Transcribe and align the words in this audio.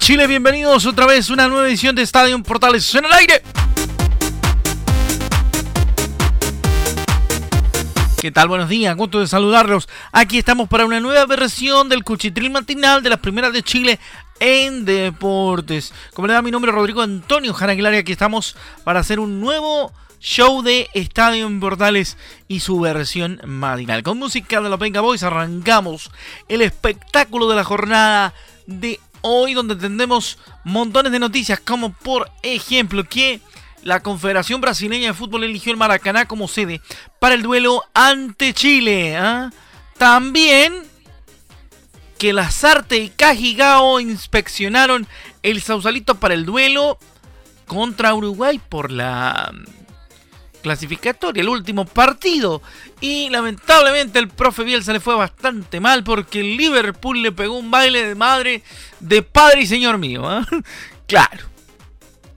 Chile, 0.00 0.26
bienvenidos 0.26 0.86
otra 0.86 1.04
vez 1.04 1.28
a 1.28 1.34
una 1.34 1.46
nueva 1.46 1.68
edición 1.68 1.94
de 1.94 2.00
Estadio 2.02 2.42
Portales 2.42 2.92
en 2.94 3.04
el 3.04 3.12
aire. 3.12 3.42
¿Qué 8.18 8.32
tal? 8.32 8.48
Buenos 8.48 8.70
días, 8.70 8.96
gusto 8.96 9.20
de 9.20 9.28
saludarlos. 9.28 9.88
Aquí 10.10 10.38
estamos 10.38 10.68
para 10.68 10.86
una 10.86 11.00
nueva 11.00 11.26
versión 11.26 11.90
del 11.90 12.02
Cuchitril 12.02 12.50
Matinal 12.50 13.02
de 13.02 13.10
las 13.10 13.18
primeras 13.18 13.52
de 13.52 13.62
Chile 13.62 14.00
en 14.40 14.86
Deportes. 14.86 15.92
Como 16.14 16.26
le 16.26 16.32
da 16.32 16.42
mi 16.42 16.50
nombre, 16.50 16.72
Rodrigo 16.72 17.02
Antonio 17.02 17.52
Jara 17.52 17.72
Aguilar, 17.72 17.94
aquí 17.94 18.12
estamos 18.12 18.56
para 18.84 19.00
hacer 19.00 19.20
un 19.20 19.38
nuevo 19.38 19.92
show 20.18 20.62
de 20.62 20.88
Estadio 20.94 21.48
Portales 21.60 22.16
y 22.48 22.60
su 22.60 22.80
versión 22.80 23.38
matinal. 23.44 24.02
Con 24.02 24.18
música 24.18 24.62
de 24.62 24.70
los 24.70 24.78
Venga 24.78 25.02
Boys 25.02 25.22
arrancamos 25.22 26.10
el 26.48 26.62
espectáculo 26.62 27.48
de 27.48 27.56
la 27.56 27.64
jornada 27.64 28.34
de 28.66 28.98
hoy 29.22 29.54
donde 29.54 29.76
tendremos 29.76 30.38
montones 30.64 31.12
de 31.12 31.18
noticias 31.18 31.60
como 31.60 31.92
por 31.92 32.30
ejemplo 32.42 33.04
que 33.04 33.40
la 33.82 34.02
Confederación 34.02 34.60
Brasileña 34.60 35.08
de 35.08 35.14
Fútbol 35.14 35.44
eligió 35.44 35.72
el 35.72 35.78
Maracaná 35.78 36.26
como 36.26 36.48
sede 36.48 36.80
para 37.18 37.34
el 37.34 37.42
duelo 37.42 37.82
ante 37.94 38.52
Chile. 38.52 39.16
¿ah? 39.16 39.50
También 39.96 40.84
que 42.18 42.32
Lazarte 42.34 42.98
y 42.98 43.08
Cajigao 43.08 43.98
inspeccionaron 44.00 45.06
el 45.42 45.62
Sausalito 45.62 46.16
para 46.16 46.34
el 46.34 46.44
duelo 46.44 46.98
contra 47.66 48.14
Uruguay 48.14 48.60
por 48.68 48.90
la 48.90 49.52
clasificatoria, 50.60 51.40
el 51.40 51.48
último 51.48 51.84
partido. 51.84 52.62
Y 53.00 53.28
lamentablemente 53.30 54.18
el 54.18 54.28
profe 54.28 54.64
Bielsa 54.64 54.92
le 54.92 55.00
fue 55.00 55.14
bastante 55.14 55.80
mal 55.80 56.04
porque 56.04 56.40
el 56.40 56.56
Liverpool 56.56 57.22
le 57.22 57.32
pegó 57.32 57.58
un 57.58 57.70
baile 57.70 58.06
de 58.06 58.14
madre, 58.14 58.62
de 59.00 59.22
padre 59.22 59.62
y 59.62 59.66
señor 59.66 59.98
mío. 59.98 60.28
¿ah? 60.28 60.46
Claro, 61.06 61.44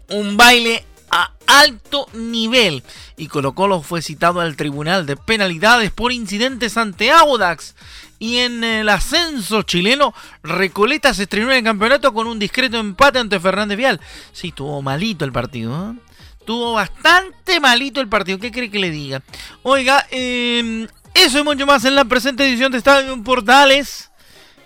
un 0.10 0.36
baile 0.36 0.84
a 1.12 1.32
alto 1.46 2.08
nivel. 2.14 2.84
Y 3.18 3.28
Colo 3.28 3.54
Colo 3.54 3.84
fue 3.84 4.02
citado 4.02 4.42
al 4.42 4.56
Tribunal 4.56 5.06
de 5.06 5.16
Penalidades 5.16 5.92
por 5.92 6.12
incidentes 6.12 6.76
ante 6.76 7.12
Audax. 7.12 7.76
Y 8.18 8.38
en 8.38 8.64
el 8.64 8.90
ascenso 8.90 9.64
chileno, 9.64 10.14
Recoleta 10.44 11.14
se 11.14 11.24
estrenó 11.24 11.52
en 11.52 11.58
el 11.58 11.64
campeonato 11.64 12.14
con 12.14 12.26
un 12.26 12.40
discreto 12.40 12.80
empate 12.80 13.20
ante 13.20 13.40
Fernández 13.40 13.78
Vial. 13.78 14.00
Sí, 14.32 14.52
tuvo 14.52 14.82
malito 14.82 15.26
el 15.26 15.32
partido. 15.32 15.92
¿eh? 15.92 16.00
Tuvo 16.46 16.74
bastante 16.74 17.60
malito 17.60 18.02
el 18.02 18.10
partido. 18.10 18.40
¿Qué 18.40 18.52
cree 18.52 18.70
que 18.70 18.80
le 18.80 18.92
diga? 18.92 19.22
Oiga, 19.64 20.06
em, 20.12 20.88
eso 21.14 21.40
y 21.40 21.44
mucho 21.44 21.66
más 21.66 21.86
en 21.86 21.96
la 21.96 22.06
presente 22.06 22.48
edición 22.48 22.72
de 22.72 22.78
Estadio 22.78 23.22
Portales. 23.24 24.10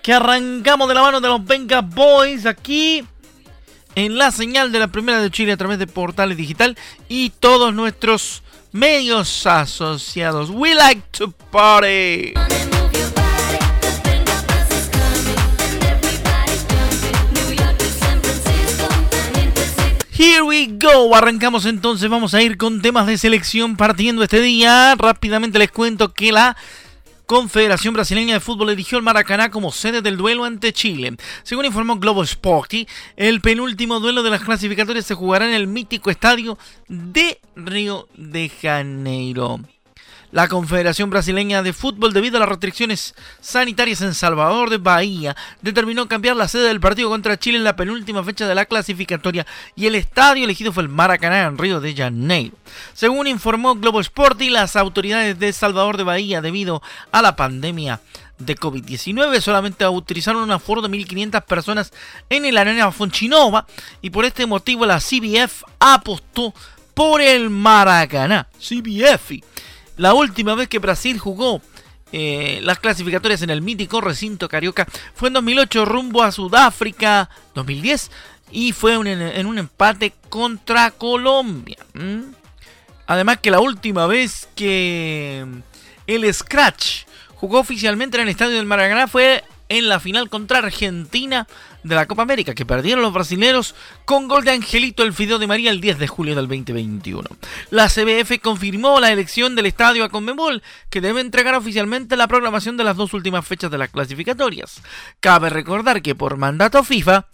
Que 0.02 0.12
arrancamos 0.12 0.88
de 0.88 0.94
la 0.94 1.02
mano 1.02 1.20
de 1.20 1.28
los 1.28 1.44
Venga 1.44 1.80
Boys 1.80 2.46
aquí 2.46 3.04
en 3.94 4.16
la 4.16 4.30
señal 4.30 4.70
de 4.70 4.78
la 4.78 4.88
Primera 4.88 5.20
de 5.20 5.30
Chile 5.30 5.52
a 5.52 5.56
través 5.56 5.78
de 5.78 5.86
Portales 5.86 6.36
Digital 6.36 6.78
y 7.08 7.30
todos 7.30 7.74
nuestros 7.74 8.42
medios 8.72 9.46
asociados. 9.46 10.50
We 10.50 10.74
like 10.74 11.02
to 11.12 11.32
party. 11.50 12.34
Here 20.18 20.42
we 20.42 20.66
go. 20.66 21.14
Arrancamos 21.14 21.64
entonces. 21.64 22.10
Vamos 22.10 22.34
a 22.34 22.42
ir 22.42 22.56
con 22.58 22.82
temas 22.82 23.06
de 23.06 23.16
selección 23.16 23.76
partiendo 23.76 24.24
este 24.24 24.40
día. 24.40 24.96
Rápidamente 24.96 25.60
les 25.60 25.70
cuento 25.70 26.12
que 26.12 26.32
la 26.32 26.56
Confederación 27.26 27.94
Brasileña 27.94 28.34
de 28.34 28.40
Fútbol 28.40 28.70
eligió 28.70 28.98
el 28.98 29.04
Maracaná 29.04 29.48
como 29.48 29.70
sede 29.70 30.02
del 30.02 30.16
duelo 30.16 30.44
ante 30.44 30.72
Chile. 30.72 31.16
Según 31.44 31.66
informó 31.66 32.00
Globo 32.00 32.24
Sporty, 32.24 32.88
el 33.14 33.40
penúltimo 33.40 34.00
duelo 34.00 34.24
de 34.24 34.30
las 34.30 34.42
clasificatorias 34.42 35.06
se 35.06 35.14
jugará 35.14 35.46
en 35.46 35.54
el 35.54 35.68
mítico 35.68 36.10
estadio 36.10 36.58
de 36.88 37.38
Río 37.54 38.08
de 38.16 38.48
Janeiro. 38.48 39.60
La 40.30 40.46
Confederación 40.46 41.08
Brasileña 41.08 41.62
de 41.62 41.72
Fútbol, 41.72 42.12
debido 42.12 42.36
a 42.36 42.40
las 42.40 42.48
restricciones 42.50 43.14
sanitarias 43.40 44.02
en 44.02 44.12
Salvador 44.12 44.68
de 44.68 44.76
Bahía, 44.76 45.34
determinó 45.62 46.06
cambiar 46.06 46.36
la 46.36 46.48
sede 46.48 46.68
del 46.68 46.80
partido 46.80 47.08
contra 47.08 47.38
Chile 47.38 47.56
en 47.56 47.64
la 47.64 47.76
penúltima 47.76 48.22
fecha 48.22 48.46
de 48.46 48.54
la 48.54 48.66
clasificatoria 48.66 49.46
y 49.74 49.86
el 49.86 49.94
estadio 49.94 50.44
elegido 50.44 50.70
fue 50.70 50.82
el 50.82 50.90
Maracaná 50.90 51.44
en 51.44 51.56
Río 51.56 51.80
de 51.80 51.94
Janeiro. 51.94 52.54
Según 52.92 53.26
informó 53.26 53.74
Globo 53.76 54.00
Sport 54.00 54.42
y 54.42 54.50
las 54.50 54.76
autoridades 54.76 55.38
de 55.38 55.50
Salvador 55.54 55.96
de 55.96 56.04
Bahía, 56.04 56.42
debido 56.42 56.82
a 57.10 57.22
la 57.22 57.34
pandemia 57.34 58.00
de 58.38 58.54
COVID-19 58.54 59.40
solamente 59.40 59.88
utilizaron 59.88 60.42
un 60.42 60.50
aforo 60.50 60.82
de 60.82 60.88
1.500 60.88 61.42
personas 61.44 61.92
en 62.28 62.44
el 62.44 62.58
Arena 62.58 62.92
Fonchinova 62.92 63.66
y 64.02 64.10
por 64.10 64.26
este 64.26 64.44
motivo 64.44 64.84
la 64.84 65.00
CBF 65.00 65.64
apostó 65.80 66.52
por 66.92 67.22
el 67.22 67.48
Maracaná. 67.48 68.46
CBF 68.58 69.40
la 69.98 70.14
última 70.14 70.54
vez 70.54 70.68
que 70.68 70.78
Brasil 70.78 71.18
jugó 71.18 71.60
eh, 72.10 72.60
las 72.62 72.78
clasificatorias 72.78 73.42
en 73.42 73.50
el 73.50 73.60
mítico 73.60 74.00
recinto 74.00 74.48
carioca 74.48 74.86
fue 75.14 75.28
en 75.28 75.34
2008 75.34 75.84
rumbo 75.84 76.22
a 76.22 76.32
Sudáfrica 76.32 77.28
2010 77.54 78.10
y 78.50 78.72
fue 78.72 78.94
en 78.94 79.46
un 79.46 79.58
empate 79.58 80.14
contra 80.30 80.90
Colombia. 80.90 81.76
Además 83.06 83.38
que 83.42 83.50
la 83.50 83.60
última 83.60 84.06
vez 84.06 84.48
que 84.54 85.46
el 86.06 86.34
Scratch 86.34 87.04
jugó 87.34 87.58
oficialmente 87.58 88.16
en 88.16 88.22
el 88.22 88.28
estadio 88.30 88.56
del 88.56 88.64
Maracaná 88.64 89.06
fue 89.06 89.44
en 89.68 89.88
la 89.88 90.00
final 90.00 90.30
contra 90.30 90.58
Argentina 90.58 91.46
de 91.82 91.94
la 91.94 92.06
Copa 92.06 92.22
América, 92.22 92.54
que 92.54 92.66
perdieron 92.66 93.02
los 93.02 93.12
brasileños 93.12 93.74
con 94.04 94.28
gol 94.28 94.44
de 94.44 94.50
Angelito 94.50 95.02
el 95.02 95.12
Fideo 95.12 95.38
de 95.38 95.46
María 95.46 95.70
el 95.70 95.80
10 95.80 95.98
de 95.98 96.08
julio 96.08 96.34
del 96.34 96.48
2021. 96.48 97.28
La 97.70 97.88
CBF 97.88 98.40
confirmó 98.42 99.00
la 99.00 99.12
elección 99.12 99.54
del 99.54 99.66
estadio 99.66 100.04
a 100.04 100.08
Conmebol, 100.08 100.62
que 100.90 101.00
debe 101.00 101.20
entregar 101.20 101.54
oficialmente 101.54 102.16
la 102.16 102.28
programación 102.28 102.76
de 102.76 102.84
las 102.84 102.96
dos 102.96 103.14
últimas 103.14 103.46
fechas 103.46 103.70
de 103.70 103.78
las 103.78 103.90
clasificatorias. 103.90 104.82
Cabe 105.20 105.50
recordar 105.50 106.02
que 106.02 106.14
por 106.14 106.36
mandato 106.36 106.82
FIFA, 106.84 107.26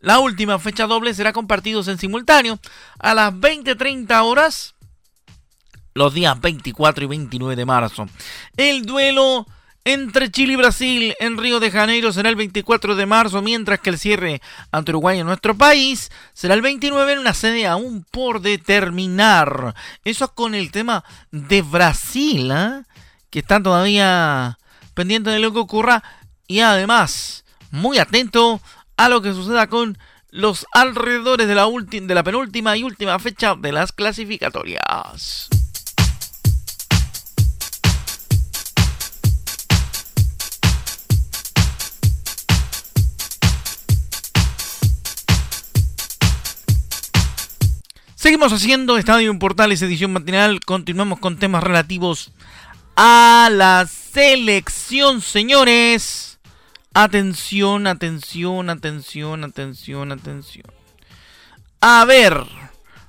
la 0.00 0.18
última 0.18 0.58
fecha 0.58 0.86
doble 0.86 1.14
será 1.14 1.32
compartidos 1.32 1.88
en 1.88 1.98
simultáneo 1.98 2.58
a 2.98 3.14
las 3.14 3.32
20.30 3.32 4.22
horas 4.22 4.74
los 5.94 6.14
días 6.14 6.40
24 6.40 7.04
y 7.04 7.06
29 7.06 7.56
de 7.56 7.64
marzo. 7.64 8.06
El 8.56 8.84
duelo 8.84 9.46
entre 9.84 10.30
Chile 10.30 10.52
y 10.52 10.56
Brasil 10.56 11.14
en 11.18 11.36
Río 11.36 11.58
de 11.58 11.70
Janeiro 11.70 12.12
será 12.12 12.28
el 12.28 12.36
24 12.36 12.94
de 12.94 13.06
marzo, 13.06 13.42
mientras 13.42 13.80
que 13.80 13.90
el 13.90 13.98
cierre 13.98 14.40
ante 14.70 14.92
Uruguay 14.92 15.18
en 15.18 15.26
nuestro 15.26 15.56
país 15.56 16.10
será 16.32 16.54
el 16.54 16.62
29 16.62 17.12
en 17.12 17.18
una 17.18 17.34
sede 17.34 17.66
aún 17.66 18.06
por 18.10 18.40
determinar. 18.40 19.74
Eso 20.04 20.32
con 20.34 20.54
el 20.54 20.70
tema 20.70 21.04
de 21.32 21.62
Brasil, 21.62 22.50
¿eh? 22.52 22.82
que 23.30 23.40
están 23.40 23.62
todavía 23.62 24.58
pendientes 24.94 25.32
de 25.32 25.40
lo 25.40 25.52
que 25.52 25.58
ocurra 25.58 26.02
y 26.46 26.60
además 26.60 27.44
muy 27.70 27.98
atento 27.98 28.60
a 28.96 29.08
lo 29.08 29.20
que 29.22 29.32
suceda 29.32 29.66
con 29.66 29.98
los 30.30 30.66
alrededores 30.72 31.48
de 31.48 32.14
la 32.14 32.22
penúltima 32.22 32.76
y 32.76 32.84
última 32.84 33.18
fecha 33.18 33.54
de 33.54 33.72
las 33.72 33.92
clasificatorias. 33.92 35.48
Seguimos 48.22 48.52
haciendo 48.52 48.98
Estadio 48.98 49.36
Portales 49.36 49.82
edición 49.82 50.12
matinal. 50.12 50.60
Continuamos 50.60 51.18
con 51.18 51.38
temas 51.38 51.64
relativos 51.64 52.30
a 52.94 53.48
las 53.50 53.90
selección, 53.90 55.20
señores. 55.20 56.38
Atención, 56.94 57.88
atención, 57.88 58.70
atención, 58.70 59.42
atención, 59.42 60.12
atención. 60.12 60.66
A 61.80 62.04
ver, 62.04 62.46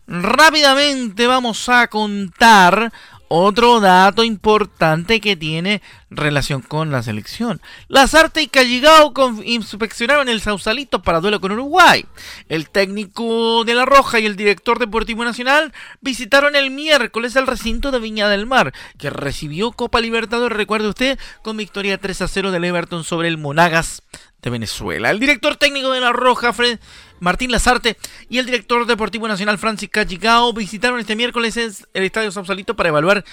rápidamente 0.07 1.27
vamos 1.27 1.69
a 1.69 1.88
contar 1.89 2.92
otro 3.35 3.80
dato 3.80 4.24
importante 4.24 5.19
que 5.19 5.35
tiene 5.35 5.81
relación 6.12 6.62
con 6.62 6.91
la 6.91 7.01
selección. 7.01 7.62
Lazarte 7.88 8.44
y 8.44 8.47
Calligao 8.47 9.12
inspeccionaron 9.44 10.30
el 10.30 10.39
Sausalito 10.39 11.01
para 11.01 11.19
duelo 11.19 11.41
con 11.41 11.51
Uruguay. 11.51 12.06
El 12.47 12.69
técnico 12.69 13.63
de 13.63 13.74
La 13.74 13.85
Roja 13.85 14.19
y 14.19 14.27
el 14.27 14.35
director 14.35 14.77
deportivo 14.77 15.24
nacional 15.24 15.74
visitaron 16.00 16.56
el 16.56 16.69
miércoles 16.69 17.35
el 17.35 17.47
recinto 17.47 17.89
de 17.89 17.97
Viña 17.97 18.30
del 18.30 18.45
Mar, 18.45 18.71
que 19.00 19.09
recibió 19.09 19.71
Copa 19.71 20.00
Libertadores, 20.00 20.56
recuerde 20.56 20.89
usted, 20.89 21.18
con 21.41 21.57
victoria 21.57 21.97
3 21.97 22.21
a 22.21 22.27
0 22.27 22.51
del 22.51 22.65
Everton 22.65 23.03
sobre 23.03 23.29
el 23.29 23.39
Monagas 23.39 24.03
de 24.44 24.51
Venezuela. 24.51 25.09
El 25.09 25.19
director 25.19 25.56
técnico 25.56 25.89
de 25.89 26.01
La 26.01 26.12
Roja, 26.12 26.53
Fred 26.53 26.77
Martín 27.23 27.51
Lazarte, 27.51 27.95
y 28.29 28.37
el 28.37 28.45
director 28.45 28.85
deportivo 28.85 29.29
nacional, 29.29 29.57
Francis 29.57 29.89
Cachicao, 29.89 30.51
visitaron 30.51 30.99
este 30.99 31.15
miércoles 31.15 31.55
el 31.55 32.03
Estadio 32.03 32.31
Sausalito 32.31 32.75
para 32.75 32.89
evaluar 32.89 33.23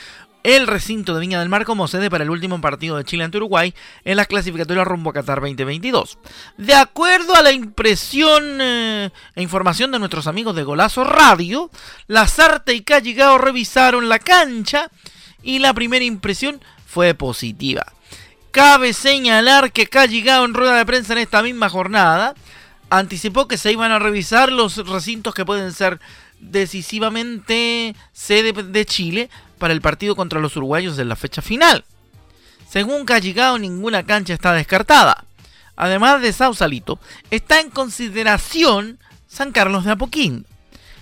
el 0.44 0.68
recinto 0.68 1.12
de 1.12 1.20
Viña 1.20 1.40
del 1.40 1.48
Mar 1.48 1.64
como 1.64 1.88
sede 1.88 2.08
para 2.08 2.22
el 2.22 2.30
último 2.30 2.60
partido 2.60 2.96
de 2.96 3.04
Chile 3.04 3.24
ante 3.24 3.38
Uruguay 3.38 3.74
en 4.04 4.16
las 4.16 4.28
clasificatorias 4.28 4.86
rumbo 4.86 5.10
a 5.10 5.14
Qatar 5.14 5.40
2022. 5.40 6.18
De 6.56 6.74
acuerdo 6.74 7.34
a 7.34 7.42
la 7.42 7.50
impresión 7.50 8.60
eh, 8.60 9.10
e 9.34 9.42
información 9.42 9.90
de 9.90 9.98
nuestros 9.98 10.28
amigos 10.28 10.54
de 10.54 10.62
Golazo 10.62 11.02
Radio, 11.02 11.68
Lazarte 12.06 12.74
y 12.74 12.82
Calligao 12.82 13.38
revisaron 13.38 14.08
la 14.08 14.20
cancha 14.20 14.88
y 15.42 15.58
la 15.58 15.74
primera 15.74 16.04
impresión 16.04 16.62
fue 16.86 17.14
positiva. 17.14 17.84
Cabe 18.52 18.92
señalar 18.92 19.72
que 19.72 19.88
Calligao 19.88 20.44
en 20.44 20.54
rueda 20.54 20.76
de 20.76 20.86
prensa 20.86 21.12
en 21.12 21.18
esta 21.18 21.42
misma 21.42 21.68
jornada 21.68 22.34
anticipó 22.90 23.48
que 23.48 23.56
se 23.56 23.72
iban 23.72 23.92
a 23.92 23.98
revisar 23.98 24.52
los 24.52 24.76
recintos 24.86 25.34
que 25.34 25.44
pueden 25.44 25.72
ser 25.72 26.00
decisivamente 26.40 27.94
sede 28.12 28.52
de 28.52 28.84
Chile 28.84 29.30
para 29.58 29.72
el 29.72 29.80
partido 29.80 30.16
contra 30.16 30.40
los 30.40 30.56
uruguayos 30.56 30.98
en 30.98 31.08
la 31.08 31.16
fecha 31.16 31.40
final. 31.40 31.84
Según 32.68 33.04
Calligao, 33.04 33.58
ninguna 33.58 34.04
cancha 34.04 34.34
está 34.34 34.52
descartada. 34.52 35.24
Además 35.76 36.20
de 36.20 36.32
Sausalito, 36.32 36.98
está 37.30 37.60
en 37.60 37.70
consideración 37.70 38.98
San 39.26 39.52
Carlos 39.52 39.84
de 39.84 39.92
Apoquindo. 39.92 40.48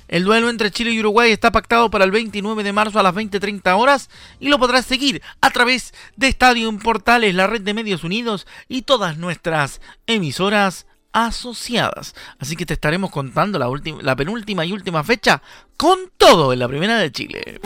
El 0.08 0.24
duelo 0.24 0.48
entre 0.48 0.70
Chile 0.70 0.92
y 0.92 1.00
Uruguay 1.00 1.30
está 1.30 1.52
pactado 1.52 1.90
para 1.90 2.04
el 2.04 2.10
29 2.10 2.62
de 2.62 2.72
marzo 2.72 2.98
a 2.98 3.02
las 3.02 3.14
20.30 3.14 3.78
horas 3.78 4.08
y 4.40 4.48
lo 4.48 4.58
podrás 4.58 4.86
seguir 4.86 5.20
a 5.42 5.50
través 5.50 5.92
de 6.16 6.28
Estadio 6.28 6.76
Portales, 6.78 7.34
la 7.34 7.46
red 7.46 7.60
de 7.60 7.74
medios 7.74 8.04
unidos 8.04 8.46
y 8.68 8.82
todas 8.82 9.18
nuestras 9.18 9.82
emisoras 10.06 10.86
asociadas. 11.12 12.14
Así 12.38 12.56
que 12.56 12.66
te 12.66 12.74
estaremos 12.74 13.10
contando 13.10 13.58
la, 13.58 13.68
la 14.02 14.16
penúltima 14.16 14.64
y 14.64 14.72
última 14.72 15.02
fecha 15.04 15.42
con 15.76 15.98
todo 16.16 16.52
en 16.52 16.58
la 16.58 16.68
primera 16.68 16.98
de 16.98 17.12
Chile. 17.12 17.60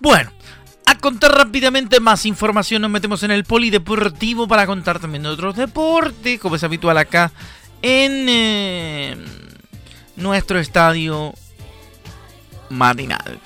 Bueno, 0.00 0.30
a 0.86 0.94
contar 0.96 1.32
rápidamente 1.32 2.00
más 2.00 2.24
información 2.24 2.80
nos 2.80 2.90
metemos 2.90 3.22
en 3.24 3.30
el 3.30 3.44
polideportivo 3.44 4.48
para 4.48 4.66
contar 4.66 5.00
también 5.00 5.24
de 5.24 5.28
otros 5.28 5.56
deportes, 5.56 6.40
como 6.40 6.56
es 6.56 6.64
habitual 6.64 6.96
acá 6.96 7.32
en 7.82 8.26
eh, 8.28 9.16
nuestro 10.16 10.58
estadio 10.58 11.34
matinal. 12.70 13.38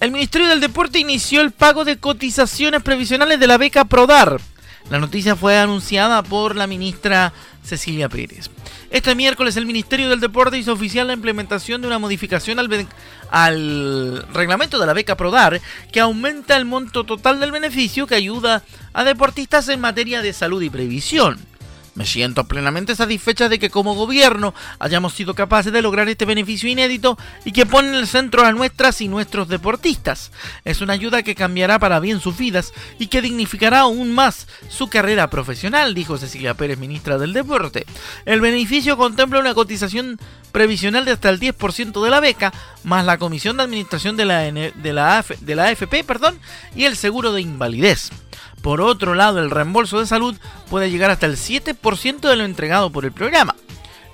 El 0.00 0.12
Ministerio 0.12 0.48
del 0.48 0.60
Deporte 0.60 0.98
inició 0.98 1.42
el 1.42 1.50
pago 1.50 1.84
de 1.84 1.98
cotizaciones 1.98 2.82
previsionales 2.82 3.38
de 3.38 3.46
la 3.46 3.58
beca 3.58 3.84
PRODAR. 3.84 4.40
La 4.88 4.98
noticia 4.98 5.36
fue 5.36 5.58
anunciada 5.58 6.22
por 6.22 6.56
la 6.56 6.66
ministra 6.66 7.32
Cecilia 7.62 8.08
Pérez. 8.08 8.50
Este 8.90 9.14
miércoles 9.14 9.56
el 9.56 9.66
Ministerio 9.66 10.08
del 10.08 10.18
Deporte 10.18 10.58
hizo 10.58 10.72
oficial 10.72 11.06
la 11.06 11.12
implementación 11.12 11.80
de 11.80 11.86
una 11.86 11.98
modificación 11.98 12.58
al, 12.58 12.88
al, 13.30 14.26
reglamento 14.32 14.78
de 14.78 14.86
la 14.86 14.94
beca 14.94 15.16
PRODAR 15.16 15.60
que 15.92 16.00
aumenta 16.00 16.56
el 16.56 16.64
monto 16.64 17.04
total 17.04 17.38
del 17.38 17.52
beneficio 17.52 18.06
que 18.06 18.14
ayuda 18.14 18.64
a 18.92 19.04
deportistas 19.04 19.68
en 19.68 19.80
materia 19.80 20.22
de 20.22 20.32
salud 20.32 20.62
y 20.62 20.70
previsión. 20.70 21.38
Me 21.94 22.06
siento 22.06 22.44
plenamente 22.44 22.94
satisfecha 22.94 23.48
de 23.48 23.58
que 23.58 23.70
como 23.70 23.94
gobierno 23.94 24.54
hayamos 24.78 25.14
sido 25.14 25.34
capaces 25.34 25.72
de 25.72 25.82
lograr 25.82 26.08
este 26.08 26.24
beneficio 26.24 26.68
inédito 26.68 27.18
y 27.44 27.52
que 27.52 27.66
pone 27.66 27.88
en 27.88 27.94
el 27.94 28.06
centro 28.06 28.44
a 28.44 28.52
nuestras 28.52 29.00
y 29.00 29.08
nuestros 29.08 29.48
deportistas. 29.48 30.30
Es 30.64 30.80
una 30.80 30.92
ayuda 30.92 31.22
que 31.22 31.34
cambiará 31.34 31.78
para 31.78 32.00
bien 32.00 32.20
sus 32.20 32.38
vidas 32.38 32.72
y 32.98 33.08
que 33.08 33.22
dignificará 33.22 33.80
aún 33.80 34.12
más 34.12 34.46
su 34.68 34.88
carrera 34.88 35.30
profesional, 35.30 35.94
dijo 35.94 36.16
Cecilia 36.16 36.54
Pérez, 36.54 36.78
ministra 36.78 37.18
del 37.18 37.32
Deporte. 37.32 37.86
El 38.24 38.40
beneficio 38.40 38.96
contempla 38.96 39.40
una 39.40 39.54
cotización 39.54 40.18
previsional 40.52 41.04
de 41.04 41.12
hasta 41.12 41.30
el 41.30 41.40
10% 41.40 42.02
de 42.02 42.10
la 42.10 42.20
beca, 42.20 42.52
más 42.84 43.04
la 43.04 43.18
comisión 43.18 43.56
de 43.56 43.64
administración 43.64 44.16
de 44.16 44.24
la, 44.24 45.18
AFP 45.18 46.04
y 46.76 46.84
el 46.84 46.96
seguro 46.96 47.32
de 47.32 47.42
invalidez. 47.42 48.10
Por 48.62 48.80
otro 48.80 49.14
lado, 49.14 49.40
el 49.40 49.50
reembolso 49.50 50.00
de 50.00 50.06
salud 50.06 50.36
puede 50.68 50.90
llegar 50.90 51.10
hasta 51.10 51.26
el 51.26 51.36
7% 51.36 52.20
de 52.20 52.36
lo 52.36 52.44
entregado 52.44 52.90
por 52.90 53.04
el 53.04 53.12
programa. 53.12 53.54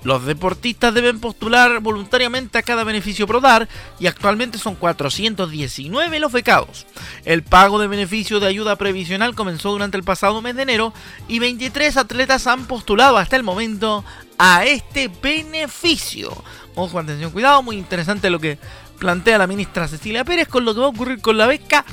Los 0.07 0.25
deportistas 0.25 0.95
deben 0.95 1.19
postular 1.19 1.81
voluntariamente 1.81 2.59
a 2.59 2.63
cada 2.63 2.85
beneficio 2.85 3.27
PRODAR 3.27 3.69
y 3.99 4.07
actualmente 4.07 4.57
son 4.57 4.77
419 4.77 6.21
los 6.21 6.31
becados. 6.31 6.87
El 7.25 7.43
pago 7.43 7.81
de 7.81 7.89
beneficio 7.89 8.39
de 8.39 8.47
ayuda 8.47 8.77
previsional 8.77 9.35
comenzó 9.35 9.73
durante 9.73 9.97
el 9.97 10.05
pasado 10.05 10.41
mes 10.43 10.55
de 10.55 10.63
enero 10.63 10.93
y 11.27 11.41
23 11.41 11.97
atletas 11.97 12.47
han 12.47 12.67
postulado 12.67 13.17
hasta 13.17 13.35
el 13.35 13.43
momento 13.43 14.05
a 14.39 14.65
este 14.65 15.09
beneficio. 15.09 16.31
Ojo, 16.77 17.01
atención, 17.01 17.33
cuidado, 17.33 17.65
muy 17.65 17.77
interesante 17.77 18.31
lo 18.31 18.39
que 18.39 18.61
plantea 19.01 19.39
la 19.39 19.49
ministra 19.49 19.89
Cecilia 19.89 20.25
Pérez 20.25 20.47
con 20.47 20.65
lo 20.65 20.73
que 20.73 20.81
va 20.81 20.87
a 20.87 20.91
ocurrir 20.91 21.21
con 21.21 21.37
la 21.37 21.47
beca 21.47 21.85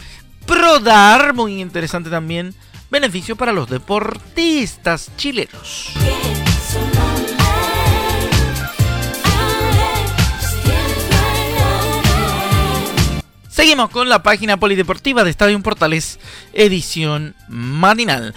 Prodar, 0.46 1.34
muy 1.34 1.62
interesante 1.62 2.10
también, 2.10 2.54
beneficio 2.90 3.36
para 3.36 3.54
los 3.54 3.70
deportistas 3.70 5.12
chilenos. 5.18 5.94
Seguimos 13.50 13.92
con 13.92 14.10
la 14.10 14.24
página 14.24 14.58
polideportiva 14.58 15.24
de 15.24 15.30
Estadio 15.30 15.62
Portales, 15.62 16.20
edición 16.54 17.36
matinal. 17.48 18.34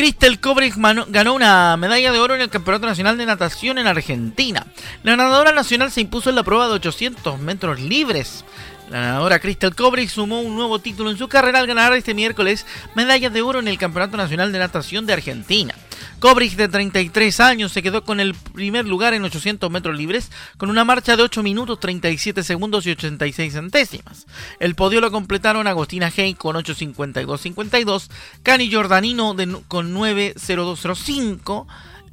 Cristel 0.00 0.40
Kobrich 0.40 0.76
ganó 0.76 1.34
una 1.34 1.76
medalla 1.76 2.10
de 2.10 2.18
oro 2.20 2.34
en 2.34 2.40
el 2.40 2.48
Campeonato 2.48 2.86
Nacional 2.86 3.18
de 3.18 3.26
Natación 3.26 3.76
en 3.76 3.86
Argentina. 3.86 4.66
La 5.02 5.16
nadadora 5.16 5.52
nacional 5.52 5.90
se 5.90 6.00
impuso 6.00 6.30
en 6.30 6.36
la 6.36 6.42
prueba 6.42 6.68
de 6.68 6.74
800 6.74 7.38
metros 7.38 7.80
libres. 7.80 8.44
La 8.90 9.02
nadadora 9.02 9.38
Crystal 9.38 9.72
Kobrick 9.76 10.08
sumó 10.08 10.40
un 10.40 10.56
nuevo 10.56 10.80
título 10.80 11.12
en 11.12 11.16
su 11.16 11.28
carrera 11.28 11.60
al 11.60 11.68
ganar 11.68 11.92
este 11.92 12.12
miércoles 12.12 12.66
medallas 12.96 13.32
de 13.32 13.40
oro 13.40 13.60
en 13.60 13.68
el 13.68 13.78
Campeonato 13.78 14.16
Nacional 14.16 14.50
de 14.50 14.58
Natación 14.58 15.06
de 15.06 15.12
Argentina. 15.12 15.76
Kobrick, 16.18 16.56
de 16.56 16.66
33 16.66 17.38
años, 17.38 17.70
se 17.70 17.84
quedó 17.84 18.02
con 18.04 18.18
el 18.18 18.34
primer 18.34 18.86
lugar 18.86 19.14
en 19.14 19.22
800 19.22 19.70
metros 19.70 19.96
libres, 19.96 20.32
con 20.58 20.70
una 20.70 20.84
marcha 20.84 21.16
de 21.16 21.22
8 21.22 21.40
minutos 21.44 21.78
37 21.78 22.42
segundos 22.42 22.84
y 22.84 22.90
86 22.90 23.52
centésimas. 23.52 24.26
El 24.58 24.74
podio 24.74 25.00
lo 25.00 25.12
completaron 25.12 25.68
Agostina 25.68 26.10
Hey 26.14 26.34
con 26.34 26.56
8.52.52, 26.56 28.10
Cani 28.42 28.72
Jordanino 28.72 29.36
con 29.68 29.94
9.0205 29.94 31.66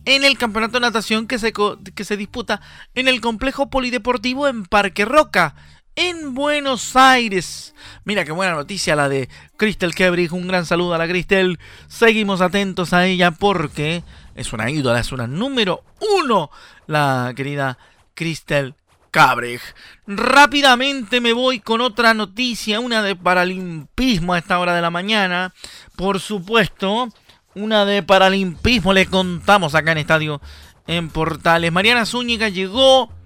en 0.05 0.23
el 0.23 0.37
campeonato 0.37 0.73
de 0.73 0.81
natación 0.81 1.27
que 1.27 1.39
se, 1.39 1.51
que 1.51 2.03
se 2.05 2.17
disputa 2.17 2.61
en 2.93 3.07
el 3.07 3.19
complejo 3.19 3.69
polideportivo 3.69 4.47
en 4.47 4.63
Parque 4.63 5.05
Roca 5.05 5.55
en 5.97 6.35
Buenos 6.35 6.95
Aires. 6.95 7.73
Mira 8.05 8.23
qué 8.23 8.31
buena 8.31 8.53
noticia 8.53 8.95
la 8.95 9.09
de 9.09 9.27
Cristel 9.57 9.95
Kebrich. 9.95 10.31
Un 10.31 10.47
gran 10.47 10.65
saludo 10.65 10.93
a 10.93 10.97
la 10.97 11.07
Cristel. 11.07 11.59
Seguimos 11.87 12.39
atentos 12.39 12.93
a 12.93 13.05
ella 13.07 13.31
porque 13.31 14.03
es 14.35 14.53
una 14.53 14.69
ídola, 14.69 14.99
es 14.99 15.11
una 15.11 15.27
número 15.27 15.83
uno, 16.19 16.51
la 16.85 17.33
querida 17.35 17.79
Cristel 18.13 18.75
Cabrich. 19.09 19.61
Rápidamente 20.05 21.19
me 21.19 21.33
voy 21.33 21.59
con 21.59 21.81
otra 21.81 22.13
noticia, 22.13 22.79
una 22.79 23.01
de 23.01 23.15
paralimpismo 23.15 24.33
a 24.33 24.37
esta 24.37 24.59
hora 24.59 24.75
de 24.75 24.83
la 24.83 24.91
mañana. 24.91 25.51
Por 25.95 26.19
supuesto, 26.19 27.09
una 27.55 27.85
de 27.85 28.03
paralimpismo 28.03 28.93
le 28.93 29.07
contamos 29.07 29.73
acá 29.73 29.93
en 29.93 29.97
Estadio 29.97 30.41
en 30.85 31.09
Portales. 31.09 31.71
Mariana 31.71 32.05
Zúñiga 32.05 32.49
llegó 32.49 33.16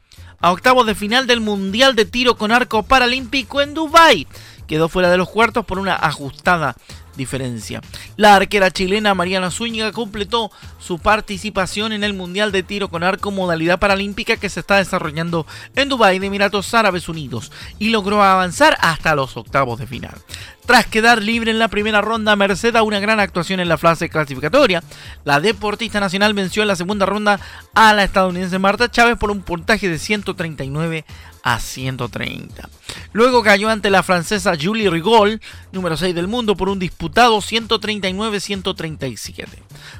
a 0.41 0.51
octavos 0.51 0.85
de 0.85 0.95
final 0.95 1.27
del 1.27 1.39
Mundial 1.39 1.95
de 1.95 2.05
Tiro 2.05 2.37
con 2.37 2.51
Arco 2.51 2.83
Paralímpico 2.83 3.61
en 3.61 3.73
Dubái. 3.73 4.27
Quedó 4.67 4.89
fuera 4.89 5.09
de 5.09 5.17
los 5.17 5.29
cuartos 5.29 5.65
por 5.65 5.79
una 5.79 5.95
ajustada 5.95 6.75
diferencia. 7.15 7.81
La 8.15 8.35
arquera 8.35 8.71
chilena 8.71 9.13
Mariana 9.13 9.51
Zúñiga 9.51 9.91
completó 9.91 10.51
su 10.79 10.99
participación 10.99 11.91
en 11.91 12.03
el 12.03 12.13
Mundial 12.13 12.51
de 12.51 12.63
Tiro 12.63 12.89
con 12.89 13.03
Arco 13.03 13.31
modalidad 13.31 13.79
paralímpica 13.79 14.37
que 14.37 14.49
se 14.49 14.61
está 14.61 14.77
desarrollando 14.77 15.45
en 15.75 15.89
Dubái 15.89 16.19
de 16.19 16.27
Emiratos 16.27 16.73
Árabes 16.73 17.09
Unidos 17.09 17.51
y 17.79 17.89
logró 17.89 18.23
avanzar 18.23 18.77
hasta 18.79 19.15
los 19.15 19.35
octavos 19.37 19.79
de 19.79 19.87
final. 19.87 20.15
Tras 20.65 20.85
quedar 20.85 21.21
libre 21.21 21.51
en 21.51 21.59
la 21.59 21.67
primera 21.67 22.01
ronda, 22.01 22.35
merced 22.35 22.75
a 22.75 22.83
una 22.83 22.99
gran 22.99 23.19
actuación 23.19 23.59
en 23.59 23.67
la 23.67 23.77
fase 23.77 24.09
clasificatoria, 24.09 24.83
la 25.25 25.39
deportista 25.39 25.99
nacional 25.99 26.33
venció 26.33 26.61
en 26.61 26.67
la 26.67 26.75
segunda 26.75 27.05
ronda 27.05 27.39
a 27.73 27.93
la 27.93 28.03
estadounidense 28.03 28.59
Marta 28.59 28.89
Chávez 28.89 29.17
por 29.17 29.31
un 29.31 29.41
puntaje 29.41 29.89
de 29.89 29.97
139 29.97 31.05
a 31.43 31.59
130. 31.59 32.69
Luego 33.13 33.43
cayó 33.43 33.69
ante 33.69 33.89
la 33.89 34.03
francesa 34.03 34.53
Julie 34.61 34.89
Rigol, 34.89 35.41
número 35.71 35.95
6 35.97 36.15
del 36.15 36.27
mundo, 36.27 36.55
por 36.55 36.69
un 36.69 36.79
disputado 36.79 37.39
139-137. 37.39 39.47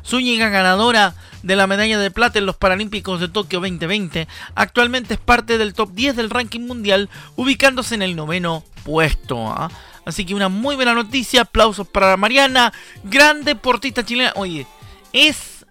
Zúñiga, 0.06 0.50
ganadora 0.50 1.16
de 1.44 1.56
la 1.56 1.68
medalla 1.68 2.00
de 2.00 2.12
plata 2.12 2.40
en 2.40 2.46
los 2.46 2.58
Paralímpicos 2.58 3.20
de 3.20 3.28
Tokio 3.28 3.60
2020, 3.60 4.28
actualmente 4.56 5.16
es 5.16 5.20
parte 5.20 5.58
del 5.58 5.74
top 5.74 5.92
10 5.94 6.16
del 6.16 6.30
ranking 6.30 6.62
mundial, 6.62 7.10
ubicándose 7.36 7.96
en 7.96 8.04
el 8.04 8.16
noveno 8.16 8.64
puesto. 8.84 9.50
¿ah? 9.50 9.70
Así 10.06 10.26
que 10.26 10.34
una 10.34 10.50
muy 10.50 10.76
buena 10.76 10.94
noticia, 10.94 11.42
aplausos 11.42 11.88
para 11.88 12.18
Mariana, 12.18 12.74
gran 13.04 13.44
deportista 13.44 14.06
chilena. 14.06 14.34
Oye, 14.36 14.66
es 15.14 15.66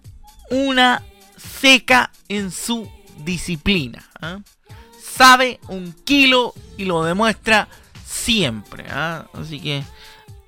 una 0.49 1.03
seca 1.37 2.11
en 2.29 2.51
su 2.51 2.89
disciplina. 3.23 4.07
¿ah? 4.21 4.39
sabe 5.21 5.59
un 5.67 5.93
kilo 6.03 6.53
y 6.77 6.85
lo 6.85 7.03
demuestra 7.03 7.67
siempre. 8.05 8.85
¿ah? 8.89 9.27
Así 9.33 9.59
que 9.59 9.83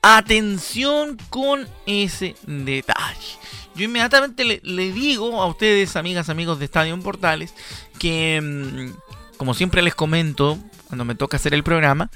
atención 0.01 1.17
con 1.29 1.67
ese 1.85 2.35
detalle. 2.47 3.37
Yo 3.75 3.85
inmediatamente 3.85 4.61
le, 4.61 4.91
digo 4.91 5.41
a 5.41 5.47
ustedes, 5.47 5.95
amigas, 5.95 6.29
amigos 6.29 6.59
de 6.59 6.65
Estadio 6.65 6.99
Portales, 6.99 7.53
que 7.99 8.39
mm, 8.41 9.37
como 9.37 9.53
siempre 9.53 9.81
les 9.81 9.95
comento 9.95 10.57
cuando 10.87 11.05
me 11.05 11.15
toca 11.15 11.37
hacer 11.37 11.53
el 11.53 11.63
programa, 11.63 12.09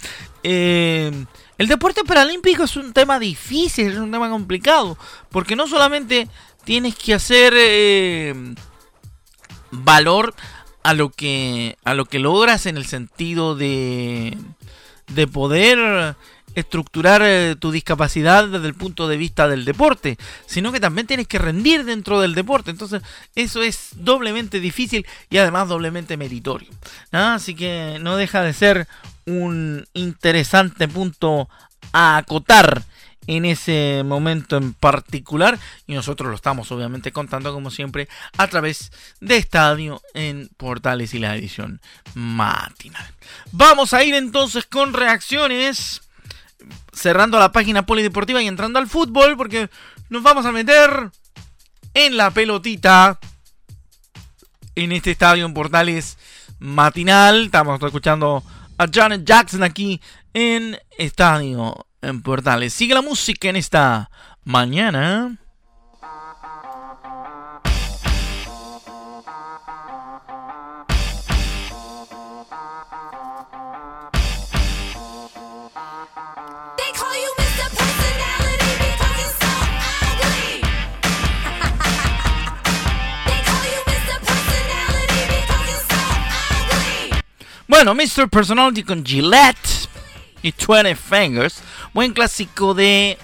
eh, 0.44 1.12
el 1.58 1.68
deporte 1.68 2.04
paralímpico 2.04 2.64
es 2.64 2.76
un 2.76 2.94
tema 2.94 3.20
difícil, 3.20 3.92
es 3.92 3.98
un 3.98 4.12
tema 4.12 4.30
complicado, 4.30 4.98
porque 5.30 5.56
no 5.56 5.68
solamente 5.68 6.28
tienes 6.64 6.96
que 6.96 7.14
hacer 7.14 7.54
eh, 7.56 8.36
valor 9.72 10.34
a 10.84 10.94
lo 10.94 11.10
que 11.10 11.78
a 11.84 11.94
lo 11.94 12.06
que 12.06 12.20
logras 12.20 12.66
en 12.66 12.78
el 12.78 12.86
sentido 12.86 13.56
de 13.56 14.38
de 15.08 15.28
poder 15.28 16.16
estructurar 16.58 17.22
eh, 17.24 17.56
tu 17.58 17.72
discapacidad 17.72 18.48
desde 18.48 18.68
el 18.68 18.74
punto 18.74 19.08
de 19.08 19.16
vista 19.16 19.48
del 19.48 19.64
deporte, 19.64 20.18
sino 20.48 20.72
que 20.72 20.80
también 20.80 21.06
tienes 21.06 21.28
que 21.28 21.38
rendir 21.38 21.86
dentro 21.86 22.20
del 22.20 22.34
deporte. 22.34 22.72
Entonces, 22.72 23.04
eso 23.36 23.62
es 23.62 23.90
doblemente 23.96 24.60
difícil 24.60 25.06
y 25.30 25.38
además 25.38 25.70
doblemente 25.70 26.18
meritorio. 26.18 26.70
Así 27.12 27.54
que 27.54 28.00
no 28.02 28.18
deja 28.18 28.42
de 28.42 28.54
ser 28.54 28.88
un 29.28 29.86
interesante 29.94 30.88
punto 30.88 31.50
a 31.92 32.18
acotar 32.18 32.84
en 33.28 33.44
ese 33.44 34.04
momento 34.06 34.56
en 34.56 34.74
particular 34.74 35.60
y 35.86 35.94
nosotros 35.94 36.30
lo 36.30 36.36
estamos 36.36 36.72
obviamente 36.72 37.12
contando 37.12 37.54
como 37.54 37.70
siempre 37.70 38.08
a 38.38 38.48
través 38.48 38.92
de 39.20 39.36
Estadio 39.36 40.02
en 40.14 40.50
Portales 40.56 41.14
y 41.14 41.20
la 41.20 41.36
edición 41.36 41.82
matinal. 42.16 43.06
Vamos 43.52 43.94
a 43.94 44.04
ir 44.04 44.16
entonces 44.16 44.66
con 44.66 44.94
reacciones 44.94 46.02
cerrando 46.94 47.38
la 47.38 47.52
página 47.52 47.86
polideportiva 47.86 48.42
y 48.42 48.48
entrando 48.48 48.80
al 48.80 48.88
fútbol 48.88 49.36
porque 49.36 49.70
nos 50.10 50.24
vamos 50.24 50.46
a 50.46 50.54
meter 50.54 51.12
en 51.94 52.16
la 52.16 52.32
pelotita 52.32 53.20
en 54.76 54.94
este 54.94 55.12
estadio 55.12 55.46
en 55.46 55.54
Portales 55.54 56.18
matinal. 56.60 57.46
Estamos 57.46 57.82
escuchando 57.84 58.42
a 58.78 58.88
Janet 58.92 59.24
Jackson 59.26 59.64
aquí 59.64 60.02
en 60.34 60.78
Estadio 60.98 61.88
en 62.02 62.22
Portales. 62.22 62.74
Sigue 62.74 62.94
la 62.94 63.02
música 63.02 63.50
en 63.50 63.56
esta 63.56 64.10
mañana. 64.44 65.38
Bueno, 87.88 88.04
Mr. 88.04 88.28
Personality 88.28 88.84
con 88.84 89.06
Gillette 89.06 89.88
y 90.44 90.52
20 90.52 90.94
Fingers. 90.94 91.62
Buen 91.94 92.12
clásico 92.12 92.74
de 92.74 93.18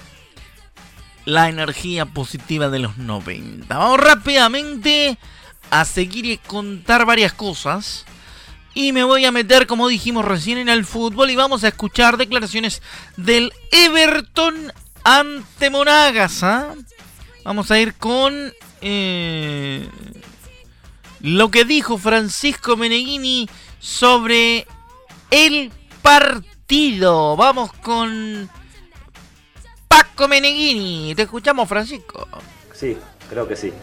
la 1.26 1.50
energía 1.50 2.06
positiva 2.06 2.70
de 2.70 2.80
los 2.80 2.98
90. 2.98 3.78
Vamos 3.78 4.00
rápidamente 4.00 5.18
a 5.70 5.84
seguir 5.84 6.26
y 6.26 6.38
contar 6.38 7.06
varias 7.06 7.34
cosas. 7.34 8.06
Y 8.74 8.94
me 8.94 9.04
voy 9.04 9.26
a 9.26 9.34
meter, 9.34 9.68
como 9.68 9.90
dijimos 9.90 10.24
recién, 10.24 10.58
en 10.58 10.70
el 10.70 10.86
fútbol. 10.86 11.30
Y 11.30 11.36
vamos 11.36 11.66
a 11.66 11.68
escuchar 11.68 12.16
declaraciones 12.16 12.82
del 13.18 13.52
Everton 13.70 14.72
ante 15.04 15.70
Monagas. 15.72 16.42
¿ah? 16.42 16.74
Vamos 17.44 17.70
a 17.70 17.80
ir 17.82 17.96
con 17.96 18.54
eh, 18.80 19.90
lo 21.20 21.52
que 21.52 21.66
dijo 21.66 21.98
Francisco 21.98 22.78
Meneghini 22.78 23.50
sobre 23.84 24.66
el 25.30 25.70
partido. 26.02 27.36
Vamos 27.36 27.74
con 27.74 28.50
Paco 29.90 30.30
Meneghini. 30.30 31.14
Te 31.14 31.24
escuchamos, 31.24 31.68
Francisco. 31.68 32.26
Sí, 32.72 32.98
creo 33.30 33.46
que 33.46 33.58
sí. 33.58 33.74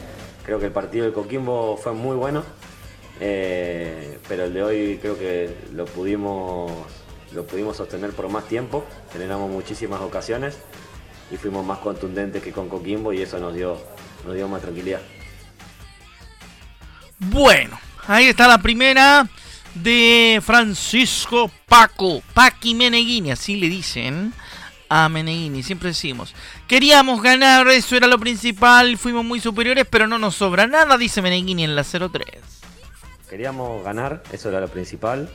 Creo 0.46 0.58
que 0.58 0.66
el 0.66 0.72
partido 0.72 1.04
de 1.04 1.12
Coquimbo 1.12 1.76
fue 1.76 1.92
muy 1.92 2.16
bueno. 2.16 2.42
Eh, 3.20 4.18
pero 4.26 4.44
el 4.44 4.54
de 4.54 4.62
hoy 4.62 4.98
creo 5.02 5.18
que 5.18 5.54
lo 5.74 5.84
pudimos, 5.84 6.72
lo 7.34 7.46
pudimos 7.46 7.76
sostener 7.76 8.12
por 8.12 8.30
más 8.30 8.48
tiempo. 8.48 8.86
Generamos 9.12 9.50
muchísimas 9.50 10.00
ocasiones 10.00 10.56
y 11.30 11.36
fuimos 11.36 11.64
más 11.66 11.78
contundentes 11.80 12.42
que 12.42 12.52
con 12.52 12.70
Coquimbo 12.70 13.12
y 13.12 13.20
eso 13.20 13.38
nos 13.38 13.54
dio, 13.54 13.76
nos 14.24 14.34
dio 14.34 14.48
más 14.48 14.62
tranquilidad. 14.62 15.02
Bueno, 17.18 17.78
ahí 18.06 18.28
está 18.28 18.48
la 18.48 18.62
primera 18.62 19.28
de 19.74 20.40
Francisco 20.42 21.50
Paco, 21.68 22.22
Paqui 22.34 22.74
Meneghini, 22.74 23.30
así 23.30 23.56
le 23.56 23.68
dicen 23.68 24.32
a 24.88 25.08
Meneghini, 25.08 25.62
siempre 25.62 25.90
decimos, 25.90 26.34
queríamos 26.66 27.22
ganar, 27.22 27.68
eso 27.68 27.96
era 27.96 28.08
lo 28.08 28.18
principal, 28.18 28.98
fuimos 28.98 29.24
muy 29.24 29.38
superiores, 29.38 29.86
pero 29.88 30.08
no 30.08 30.18
nos 30.18 30.34
sobra 30.34 30.66
nada, 30.66 30.98
dice 30.98 31.22
Meneghini 31.22 31.64
en 31.64 31.76
la 31.76 31.84
03. 31.84 32.26
Queríamos 33.28 33.84
ganar, 33.84 34.22
eso 34.32 34.48
era 34.48 34.60
lo 34.60 34.68
principal, 34.68 35.30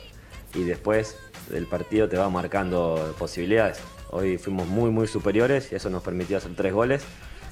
y 0.54 0.64
después 0.64 1.16
del 1.48 1.66
partido 1.66 2.08
te 2.08 2.18
va 2.18 2.28
marcando 2.28 3.14
posibilidades. 3.18 3.78
Hoy 4.10 4.36
fuimos 4.36 4.66
muy, 4.68 4.90
muy 4.90 5.08
superiores 5.08 5.72
y 5.72 5.76
eso 5.76 5.88
nos 5.90 6.02
permitió 6.02 6.36
hacer 6.36 6.54
tres 6.54 6.72
goles, 6.72 7.02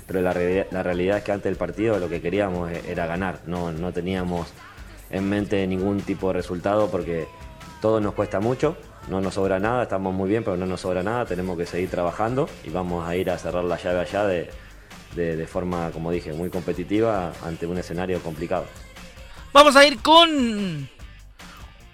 pero 0.06 0.20
la, 0.20 0.34
la 0.70 0.82
realidad 0.82 1.18
es 1.18 1.24
que 1.24 1.32
antes 1.32 1.44
del 1.44 1.56
partido 1.56 1.98
lo 1.98 2.08
que 2.08 2.20
queríamos 2.20 2.70
era 2.70 3.06
ganar, 3.06 3.40
no, 3.46 3.72
no 3.72 3.92
teníamos 3.92 4.48
en 5.10 5.28
mente 5.28 5.66
ningún 5.66 6.00
tipo 6.00 6.28
de 6.28 6.34
resultado 6.34 6.90
porque 6.90 7.26
todo 7.80 8.00
nos 8.00 8.14
cuesta 8.14 8.40
mucho, 8.40 8.76
no 9.08 9.20
nos 9.20 9.34
sobra 9.34 9.58
nada, 9.58 9.82
estamos 9.82 10.14
muy 10.14 10.28
bien, 10.28 10.44
pero 10.44 10.56
no 10.56 10.66
nos 10.66 10.80
sobra 10.80 11.02
nada, 11.02 11.26
tenemos 11.26 11.58
que 11.58 11.66
seguir 11.66 11.90
trabajando 11.90 12.48
y 12.64 12.70
vamos 12.70 13.06
a 13.06 13.16
ir 13.16 13.30
a 13.30 13.38
cerrar 13.38 13.64
la 13.64 13.76
llave 13.76 14.00
allá 14.00 14.24
de, 14.26 14.50
de, 15.14 15.46
forma, 15.46 15.90
como 15.90 16.10
dije, 16.10 16.32
muy 16.32 16.50
competitiva 16.50 17.32
ante 17.44 17.66
un 17.66 17.78
escenario 17.78 18.20
complicado. 18.20 18.64
Vamos 19.52 19.76
a 19.76 19.86
ir 19.86 19.98
con 19.98 20.88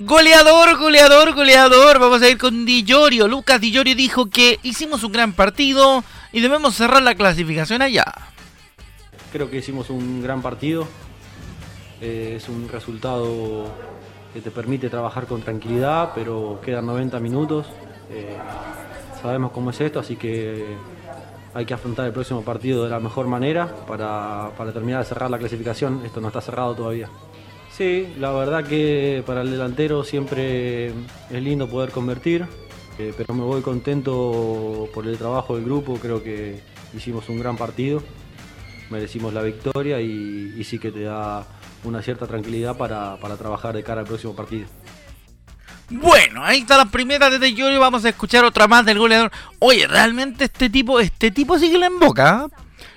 Goleador, 0.03 0.79
goleador, 0.79 1.35
goleador. 1.35 1.99
Vamos 1.99 2.23
a 2.23 2.29
ir 2.31 2.39
con 2.39 2.65
Di 2.65 2.87
Lucas 3.29 3.61
Di 3.61 3.71
dijo 3.95 4.31
que 4.31 4.59
hicimos 4.63 5.05
un 5.05 5.13
gran 5.13 5.35
partido 5.35 6.03
y 6.33 6.41
debemos 6.41 6.75
cerrar 6.75 7.03
la 7.03 7.15
clasificación 7.15 7.83
allá. 7.83 8.07
Creo 9.31 9.51
que 9.51 9.59
hicimos 9.59 9.91
un 9.91 10.23
gran 10.23 10.41
partido. 10.41 10.89
Eh, 12.01 12.35
es 12.37 12.49
un 12.49 12.69
resultado 12.69 13.67
que 14.33 14.41
te 14.41 14.51
permite 14.51 14.89
trabajar 14.89 15.27
con 15.27 15.43
tranquilidad, 15.43 16.13
pero 16.15 16.61
quedan 16.65 16.87
90 16.87 17.21
minutos. 17.21 17.67
Eh, 18.11 18.37
sabemos 19.21 19.53
cómo 19.53 19.71
es 19.71 19.81
esto, 19.81 20.01
así 20.01 20.17
que 20.17 20.77
hay 21.53 21.67
que 21.67 21.75
afrontar 21.75 22.07
el 22.07 22.13
próximo 22.13 22.43
partido 22.43 22.85
de 22.85 22.91
la 22.91 23.01
mejor 23.01 23.27
manera 23.27 23.69
para, 23.87 24.51
terminar 24.73 25.01
de 25.01 25.09
cerrar 25.09 25.31
la 25.31 25.39
clasificación. 25.39 26.03
Esto 26.05 26.21
no 26.21 26.29
está 26.29 26.41
cerrado 26.41 26.75
todavía. 26.75 27.09
Sí, 27.71 28.15
la 28.19 28.33
verdad 28.33 28.65
que 28.65 29.23
para 29.27 29.43
el 29.43 29.51
delantero 29.51 30.05
siempre 30.05 30.89
es 30.89 31.43
lindo 31.43 31.69
poder 31.69 31.91
convertir, 31.91 32.47
eh, 32.99 33.15
pero 33.17 33.35
me 33.35 33.43
voy 33.43 33.63
contento 33.63 34.89
por 34.93 35.07
el 35.07 35.17
trabajo 35.17 35.57
del 35.57 35.65
grupo. 35.65 35.95
Creo 36.01 36.23
que 36.23 36.61
hicimos 36.95 37.29
un 37.29 37.39
gran 37.39 37.57
partido, 37.57 38.03
merecimos 38.91 39.33
la 39.33 39.43
victoria 39.43 40.01
y, 40.01 40.63
sí 40.65 40.79
que 40.79 40.93
te 40.93 41.03
da 41.03 41.47
una 41.85 42.03
cierta 42.03 42.27
tranquilidad 42.27 42.77
para, 42.77 43.17
trabajar 43.39 43.75
de 43.75 43.83
cara 43.83 44.03
al 44.03 44.07
próximo 44.07 44.35
partido. 44.35 44.67
Bueno, 45.89 46.45
ahí 46.45 46.61
está 46.61 46.77
la 46.77 46.87
primera 46.87 47.31
de 47.31 47.39
De 47.39 47.49
y 47.49 47.79
Vamos 47.79 48.05
a 48.05 48.11
escuchar 48.11 48.45
otra 48.45 48.69
más 48.69 48.85
del 48.85 48.99
goleador. 48.99 49.33
Oye, 49.59 49.87
realmente 49.89 50.45
este 50.45 50.71
tipo, 50.71 51.01
este 51.01 51.31
tipo 51.31 51.59
sigue 51.59 51.79
la 51.79 51.87
en 51.87 51.99
boca. 51.99 52.45
¿ah? 52.45 52.49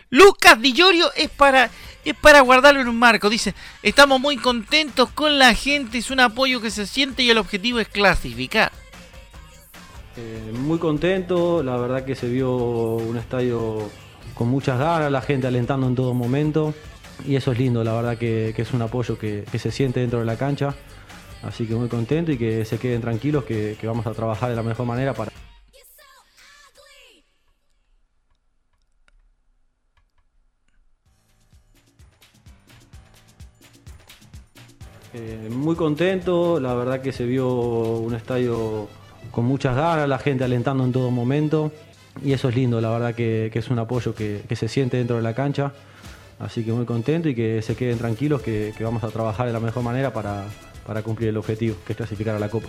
Lucas 0.10 0.62
Di 0.62 0.74
Llorio 0.74 1.12
es 1.16 1.30
para, 1.30 1.72
es 2.06 2.13
para 2.16 2.42
guardarlo 2.42 2.82
en 2.82 2.88
un 2.88 3.00
marco. 3.00 3.32
Dice, 3.32 3.56
estamos 3.82 4.20
muy 4.20 4.38
contentos 4.38 5.10
con 5.10 5.40
la 5.40 5.56
gente, 5.56 5.98
es 5.98 6.12
un 6.12 6.20
apoyo 6.20 6.62
que 6.62 6.70
se 6.70 6.86
siente 6.86 7.24
y 7.24 7.32
el 7.32 7.40
objetivo 7.40 7.80
es 7.80 7.88
clasificar. 7.88 8.72
Eh, 10.16 10.54
muy 10.54 10.78
contento, 10.78 11.63
la 11.63 11.75
verdad 11.78 12.06
que 12.06 12.13
se 12.13 12.30
vio 12.30 12.56
un 12.56 13.18
estadio 13.18 13.90
con 14.36 14.50
muchas 14.50 14.78
ganas, 14.78 15.12
la 15.12 15.22
gente 15.22 15.48
alentando 15.48 15.88
en 15.88 15.96
todo 15.96 16.13
momento 16.13 16.75
y 17.25 17.36
eso 17.36 17.51
es 17.51 17.58
lindo, 17.58 17.84
la 17.84 17.94
verdad 17.94 18.18
que, 18.18 18.53
es 18.56 18.74
un 18.74 18.82
apoyo 18.82 19.18
que, 19.18 19.46
se 19.58 19.72
siente 19.72 20.00
dentro 20.00 20.20
de 20.20 20.25
la 20.25 20.38
cancha, 20.38 20.75
así 21.44 21.65
que 21.65 21.75
muy 21.75 21.89
contento 21.89 22.32
y 22.32 22.38
que 22.38 22.65
se 22.65 22.77
queden 22.77 23.01
tranquilos 23.01 23.44
que, 23.44 23.77
que 23.80 23.88
vamos 23.88 24.06
a 24.08 24.12
trabajar 24.12 24.50
de 24.50 24.56
la 24.56 24.63
mejor 24.63 24.86
manera 24.86 25.13
para... 25.13 25.32
Eh, 35.15 35.48
muy 35.51 35.75
contento, 35.75 36.60
la 36.60 36.74
verdad 36.74 37.01
que 37.01 37.12
se 37.12 37.25
vio 37.25 37.48
un 37.48 38.15
estadio 38.15 38.89
con 39.32 39.46
muchas 39.46 39.75
ganas, 39.75 40.10
la 40.10 40.18
gente 40.18 40.44
alentando 40.44 40.84
en 40.84 40.92
todo 40.92 41.12
momento. 41.12 41.72
Y 42.24 42.34
eso 42.34 42.50
es 42.50 42.56
lindo, 42.56 42.82
la 42.82 42.89
verdad 42.89 43.15
que, 43.15 43.51
es 43.53 43.70
un 43.70 43.80
apoyo 43.80 44.13
que, 44.13 44.44
se 44.56 44.68
siente 44.68 44.98
dentro 44.98 45.15
de 45.18 45.22
la 45.22 45.34
cancha. 45.34 45.74
Así 46.40 46.63
que 46.63 46.72
muy 46.72 46.86
contento 46.86 47.30
y 47.30 47.36
que 47.36 47.62
se 47.62 47.75
queden 47.75 47.98
tranquilos 47.98 48.42
que, 48.42 48.74
vamos 48.80 49.04
a 49.04 49.10
trabajar 49.10 49.48
de 49.48 49.54
la 49.54 49.60
mejor 49.60 49.84
manera 49.84 50.12
para, 50.12 50.46
cumplir 51.04 51.30
el 51.30 51.38
objetivo, 51.38 51.78
que 51.86 51.94
es 51.94 51.98
clasificar 51.98 52.36
a 52.36 52.40
la 52.40 52.50
Copa. 52.50 52.68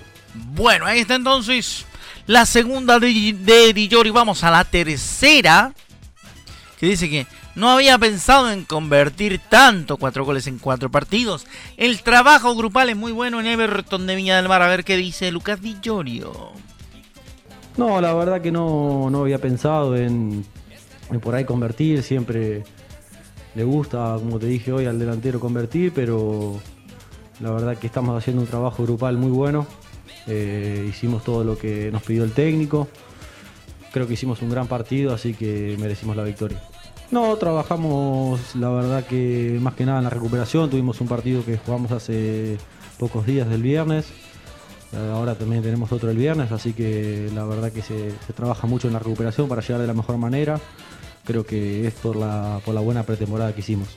Bueno, 0.54 0.86
ahí 0.86 1.00
está 1.00 1.14
entonces 1.14 1.86
la 2.26 2.46
segunda 2.46 2.98
de, 2.98 3.32
de 3.32 4.10
Vamos 4.12 4.44
a 4.44 4.50
la 4.50 4.64
tercera, 4.64 5.72
que 6.78 6.86
dice 6.86 7.10
que 7.10 7.26
no 7.54 7.70
había 7.70 7.98
pensado 7.98 8.50
en 8.50 8.64
convertir 8.64 9.40
tanto 9.48 9.96
cuatro 9.96 10.24
goles 10.24 10.46
en 10.48 10.58
cuatro 10.58 10.90
partidos. 10.90 11.46
El 11.76 12.02
trabajo 12.02 12.54
grupal 12.56 12.90
es 12.90 12.96
muy 12.96 13.12
bueno 13.12 13.38
en 13.40 13.46
Everton 13.46 14.06
de 14.06 14.16
Viña 14.16 14.36
del 14.36 14.48
Mar. 14.48 14.62
A 14.62 14.68
ver 14.68 14.84
qué 14.84 14.96
dice 14.96 15.30
Lucas 15.30 15.60
Di 15.60 15.76
No, 17.76 18.00
la 18.00 18.14
verdad 18.14 18.40
que 18.40 18.50
no, 18.50 19.08
había 19.14 19.38
pensado 19.38 19.96
en, 19.96 20.44
por 21.22 21.36
ahí 21.36 21.44
convertir. 21.44 22.02
Siempre 22.02 22.64
le 23.54 23.64
gusta, 23.64 24.16
como 24.18 24.38
te 24.38 24.46
dije 24.46 24.72
hoy, 24.72 24.86
al 24.86 24.98
delantero 24.98 25.40
convertir, 25.40 25.92
pero 25.94 26.60
la 27.40 27.50
verdad 27.50 27.76
que 27.76 27.86
estamos 27.86 28.16
haciendo 28.16 28.42
un 28.42 28.48
trabajo 28.48 28.82
grupal 28.82 29.16
muy 29.16 29.30
bueno. 29.30 29.66
Eh, 30.26 30.86
hicimos 30.88 31.22
todo 31.24 31.44
lo 31.44 31.58
que 31.58 31.90
nos 31.92 32.02
pidió 32.02 32.24
el 32.24 32.32
técnico. 32.32 32.88
Creo 33.92 34.06
que 34.06 34.14
hicimos 34.14 34.42
un 34.42 34.50
gran 34.50 34.66
partido, 34.66 35.14
así 35.14 35.34
que 35.34 35.76
merecimos 35.78 36.16
la 36.16 36.24
victoria. 36.24 36.60
No, 37.10 37.36
trabajamos 37.36 38.56
la 38.56 38.70
verdad 38.70 39.04
que 39.06 39.58
más 39.60 39.74
que 39.74 39.86
nada 39.86 39.98
en 39.98 40.04
la 40.04 40.10
recuperación. 40.10 40.70
Tuvimos 40.70 41.00
un 41.00 41.06
partido 41.06 41.44
que 41.44 41.58
jugamos 41.58 41.92
hace 41.92 42.58
pocos 42.98 43.26
días 43.26 43.48
del 43.48 43.62
viernes. 43.62 44.06
Ahora 45.12 45.34
también 45.34 45.62
tenemos 45.62 45.92
otro 45.92 46.10
el 46.10 46.16
viernes, 46.16 46.52
así 46.52 46.72
que 46.72 47.28
la 47.34 47.44
verdad 47.44 47.72
que 47.72 47.82
se, 47.82 48.12
trabaja 48.34 48.66
mucho 48.66 48.86
en 48.86 48.92
la 48.92 49.00
recuperación 49.00 49.48
para 49.48 49.60
llegar 49.60 49.80
de 49.80 49.86
la 49.86 49.94
mejor 49.94 50.18
manera. 50.18 50.60
Creo 51.24 51.44
que 51.46 51.86
es 51.86 51.94
por 51.94 52.16
la, 52.16 52.60
por 52.64 52.74
la 52.74 52.80
buena 52.80 53.02
pretemporada 53.02 53.54
que 53.54 53.60
hicimos. 53.60 53.88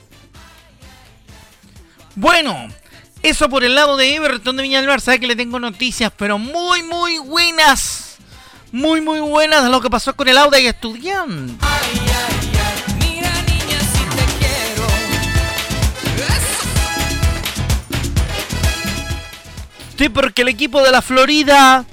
Bueno, 2.14 2.68
eso 3.22 3.48
por 3.48 3.64
el 3.64 3.74
lado 3.74 3.96
de 3.96 4.14
Everton 4.14 4.56
de 4.56 4.62
Viña. 4.62 4.98
Sabe 4.98 5.20
que 5.20 5.26
le 5.26 5.36
tengo 5.36 5.60
noticias, 5.60 6.12
pero 6.16 6.38
muy, 6.38 6.82
muy 6.82 7.18
buenas. 7.18 8.16
Muy, 8.72 9.00
muy 9.00 9.20
buenas 9.20 9.62
de 9.62 9.70
lo 9.70 9.80
que 9.80 9.90
pasó 9.90 10.14
con 10.14 10.28
el 10.28 10.38
Auda 10.38 10.58
y 10.58 10.66
Estudiante. 10.66 11.54
Sí, 19.98 20.08
porque 20.08 20.42
el 20.42 20.48
equipo 20.48 20.80
de 20.80 20.92
la 20.92 21.02
Florida 21.02 21.84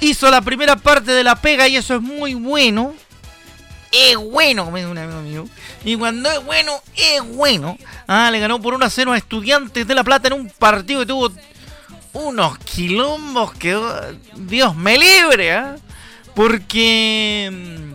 hizo 0.00 0.30
la 0.30 0.42
primera 0.42 0.76
parte 0.76 1.12
de 1.12 1.24
la 1.24 1.36
pega 1.36 1.66
y 1.66 1.76
eso 1.76 1.94
es 1.94 2.02
muy 2.02 2.34
bueno. 2.34 2.94
Es 3.90 4.16
bueno, 4.16 4.64
como 4.64 4.76
un 4.76 4.98
amigo 4.98 5.20
mío. 5.22 5.48
Y 5.84 5.96
cuando 5.96 6.30
es 6.30 6.44
bueno, 6.44 6.72
es 6.96 7.22
bueno. 7.36 7.78
Ah, 8.06 8.30
le 8.30 8.38
ganó 8.38 8.60
por 8.60 8.74
1 8.74 8.84
a 8.84 8.90
0 8.90 9.12
a 9.12 9.16
Estudiantes 9.16 9.86
de 9.86 9.94
La 9.94 10.04
Plata 10.04 10.28
en 10.28 10.34
un 10.34 10.50
partido 10.50 11.00
que 11.00 11.06
tuvo 11.06 11.32
unos 12.12 12.58
quilombos 12.58 13.52
que 13.54 13.78
Dios 14.36 14.74
me 14.76 14.98
libre, 14.98 15.52
¿ah? 15.52 15.76
Porque 16.34 17.50
mm, 17.50 17.94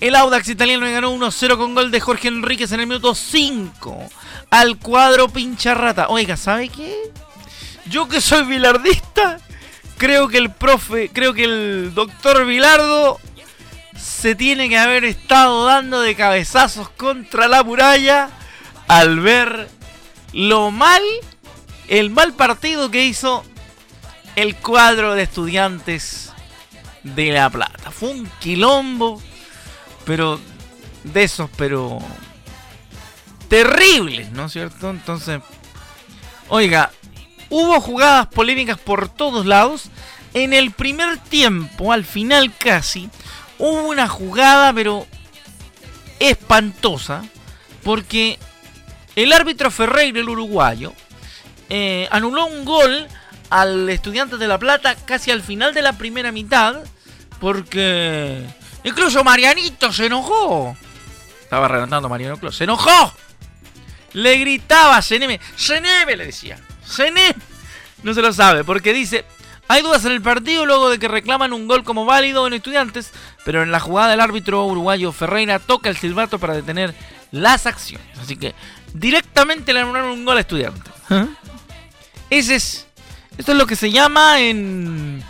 el 0.00 0.14
Audax 0.14 0.48
italiano 0.48 0.84
le 0.84 0.92
ganó 0.92 1.14
1-0 1.14 1.56
con 1.56 1.74
gol 1.74 1.90
de 1.90 2.00
Jorge 2.00 2.28
Enríquez 2.28 2.72
en 2.72 2.80
el 2.80 2.86
minuto 2.86 3.14
5 3.14 4.08
al 4.50 4.78
cuadro 4.78 5.28
pincharrata. 5.28 6.08
Oiga, 6.08 6.36
¿sabe 6.36 6.68
qué? 6.68 6.96
Yo 7.86 8.08
que 8.08 8.20
soy 8.20 8.44
bilardista, 8.44 9.38
creo 9.96 10.28
que 10.28 10.38
el 10.38 10.50
profe, 10.50 11.10
creo 11.12 11.34
que 11.34 11.44
el 11.44 11.92
doctor 11.94 12.46
Bilardo 12.46 13.18
se 14.00 14.34
tiene 14.34 14.68
que 14.68 14.78
haber 14.78 15.04
estado 15.04 15.66
dando 15.66 16.00
de 16.00 16.14
cabezazos 16.14 16.88
contra 16.90 17.48
la 17.48 17.62
muralla 17.62 18.30
al 18.88 19.20
ver 19.20 19.68
lo 20.32 20.70
mal, 20.70 21.02
el 21.88 22.10
mal 22.10 22.34
partido 22.34 22.90
que 22.90 23.04
hizo 23.04 23.44
el 24.36 24.56
cuadro 24.56 25.14
de 25.14 25.24
estudiantes 25.24 26.32
de 27.02 27.32
La 27.32 27.50
Plata. 27.50 27.90
Fue 27.90 28.10
un 28.10 28.26
quilombo, 28.40 29.20
pero 30.04 30.40
de 31.04 31.24
esos, 31.24 31.50
pero 31.56 31.98
terribles, 33.48 34.30
¿no 34.32 34.46
es 34.46 34.52
cierto? 34.52 34.90
Entonces, 34.90 35.40
oiga, 36.48 36.90
Hubo 37.50 37.80
jugadas 37.80 38.28
polémicas 38.28 38.78
por 38.78 39.08
todos 39.08 39.44
lados. 39.44 39.90
En 40.32 40.52
el 40.52 40.70
primer 40.70 41.18
tiempo, 41.18 41.92
al 41.92 42.04
final 42.04 42.52
casi, 42.56 43.10
hubo 43.60 43.88
una 43.88 44.08
jugada, 44.08 44.72
pero 44.72 45.06
espantosa, 46.18 47.22
porque 47.84 48.38
el 49.14 49.32
árbitro 49.32 49.70
Ferreira, 49.70 50.20
el 50.20 50.28
uruguayo, 50.28 50.92
eh, 51.68 52.08
anuló 52.10 52.46
un 52.46 52.64
gol 52.64 53.06
al 53.50 53.88
estudiante 53.88 54.36
de 54.36 54.48
La 54.48 54.58
Plata 54.58 54.96
casi 54.96 55.30
al 55.30 55.42
final 55.42 55.74
de 55.74 55.82
la 55.82 55.92
primera 55.92 56.32
mitad, 56.32 56.82
porque 57.38 58.44
incluso 58.82 59.22
Marianito 59.22 59.92
se 59.92 60.06
enojó. 60.06 60.76
Estaba 61.42 61.68
relatando 61.68 62.08
Mariano 62.08 62.38
Clos, 62.38 62.56
se 62.56 62.64
enojó. 62.64 63.12
Le 64.14 64.38
gritaba 64.38 64.96
a 64.96 65.02
Seneme, 65.02 65.40
Seneme 65.54 66.16
le 66.16 66.26
decía, 66.26 66.58
Cené 66.84 67.34
no 68.02 68.14
se 68.14 68.22
lo 68.22 68.32
sabe, 68.32 68.64
porque 68.64 68.92
dice, 68.92 69.24
hay 69.70 69.82
dudas 69.82 70.04
en 70.04 70.10
el 70.10 70.20
partido 70.20 70.66
luego 70.66 70.90
de 70.90 70.98
que 70.98 71.06
reclaman 71.06 71.52
un 71.52 71.68
gol 71.68 71.84
como 71.84 72.04
válido 72.04 72.44
en 72.44 72.54
estudiantes, 72.54 73.12
pero 73.44 73.62
en 73.62 73.70
la 73.70 73.78
jugada 73.78 74.10
del 74.10 74.20
árbitro 74.20 74.66
uruguayo 74.66 75.12
Ferreira 75.12 75.60
toca 75.60 75.88
el 75.88 75.96
silbato 75.96 76.40
para 76.40 76.54
detener 76.54 76.92
las 77.30 77.66
acciones. 77.66 78.18
Así 78.20 78.34
que 78.34 78.52
directamente 78.94 79.72
le 79.72 79.78
anularon 79.78 80.10
un 80.10 80.24
gol 80.24 80.38
a 80.38 80.40
estudiantes. 80.40 80.92
¿Ah? 81.08 81.28
Ese 82.30 82.56
es, 82.56 82.88
esto 83.38 83.52
es 83.52 83.58
lo 83.58 83.64
que 83.64 83.76
se 83.76 83.92
llama 83.92 84.40
en, 84.40 85.22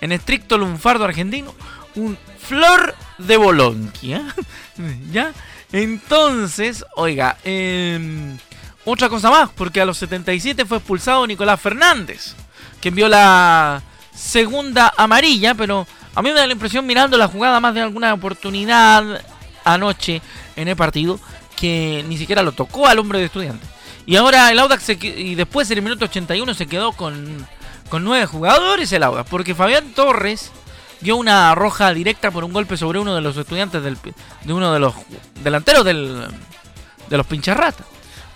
en 0.00 0.12
estricto 0.12 0.58
lunfardo 0.58 1.04
argentino 1.04 1.52
un 1.96 2.16
flor 2.38 2.94
de 3.18 3.36
bolonquia. 3.36 4.22
¿Ya? 5.10 5.32
Entonces, 5.72 6.84
oiga, 6.94 7.36
eh, 7.42 8.36
otra 8.84 9.08
cosa 9.08 9.28
más, 9.28 9.50
porque 9.56 9.80
a 9.80 9.84
los 9.84 9.98
77 9.98 10.66
fue 10.66 10.76
expulsado 10.76 11.26
Nicolás 11.26 11.60
Fernández, 11.60 12.36
que 12.80 12.90
envió 12.90 13.08
la 13.08 13.82
segunda 14.18 14.92
amarilla, 14.96 15.54
pero 15.54 15.86
a 16.14 16.22
mí 16.22 16.30
me 16.30 16.34
da 16.34 16.46
la 16.46 16.52
impresión 16.52 16.84
mirando 16.84 17.16
la 17.16 17.28
jugada 17.28 17.60
más 17.60 17.74
de 17.74 17.82
alguna 17.82 18.12
oportunidad 18.12 19.22
anoche 19.64 20.20
en 20.56 20.68
el 20.68 20.76
partido 20.76 21.20
que 21.56 22.04
ni 22.08 22.18
siquiera 22.18 22.42
lo 22.42 22.52
tocó 22.52 22.86
al 22.86 22.98
hombre 22.98 23.20
de 23.20 23.26
estudiante. 23.26 23.66
Y 24.06 24.16
ahora 24.16 24.50
el 24.50 24.58
Audax 24.58 24.88
y 24.88 25.34
después 25.34 25.70
en 25.70 25.78
el 25.78 25.84
minuto 25.84 26.06
81 26.06 26.54
se 26.54 26.66
quedó 26.66 26.92
con, 26.92 27.46
con 27.88 28.04
nueve 28.04 28.26
jugadores 28.26 28.90
el 28.92 29.02
Audax, 29.02 29.28
porque 29.28 29.54
Fabián 29.54 29.92
Torres 29.92 30.50
dio 31.00 31.16
una 31.16 31.54
roja 31.54 31.92
directa 31.94 32.30
por 32.30 32.44
un 32.44 32.52
golpe 32.52 32.76
sobre 32.76 32.98
uno 32.98 33.14
de 33.14 33.20
los 33.20 33.36
estudiantes 33.36 33.82
del, 33.82 33.96
de 34.44 34.52
uno 34.52 34.72
de 34.72 34.80
los 34.80 34.94
delanteros 35.42 35.84
del, 35.84 36.26
de 37.08 37.16
los 37.16 37.26
pincharratas. 37.26 37.86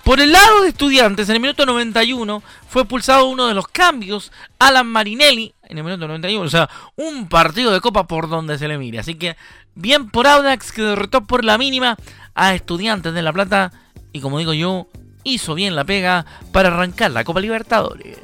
Por 0.04 0.20
el 0.20 0.32
lado 0.32 0.62
de 0.62 0.70
estudiantes, 0.70 1.28
en 1.28 1.36
el 1.36 1.40
minuto 1.40 1.64
91 1.64 2.42
fue 2.68 2.82
expulsado 2.82 3.26
uno 3.26 3.46
de 3.46 3.54
los 3.54 3.68
cambios, 3.68 4.32
Alan 4.58 4.86
Marinelli, 4.86 5.54
en 5.72 5.78
el 5.78 5.84
minuto 5.84 6.06
91. 6.06 6.46
O 6.46 6.50
sea, 6.50 6.70
un 6.96 7.28
partido 7.28 7.72
de 7.72 7.80
copa 7.80 8.06
por 8.06 8.28
donde 8.28 8.58
se 8.58 8.68
le 8.68 8.78
mire. 8.78 9.00
Así 9.00 9.16
que 9.16 9.36
bien 9.74 10.10
por 10.10 10.26
Audax 10.26 10.70
que 10.70 10.82
derrotó 10.82 11.26
por 11.26 11.44
la 11.44 11.58
mínima 11.58 11.96
a 12.34 12.54
Estudiantes 12.54 13.12
de 13.12 13.22
La 13.22 13.32
Plata. 13.32 13.72
Y 14.12 14.20
como 14.20 14.38
digo 14.38 14.52
yo, 14.52 14.86
hizo 15.24 15.54
bien 15.54 15.74
la 15.74 15.84
pega 15.84 16.24
para 16.52 16.68
arrancar 16.68 17.10
la 17.10 17.24
Copa 17.24 17.40
Libertadores. 17.40 18.18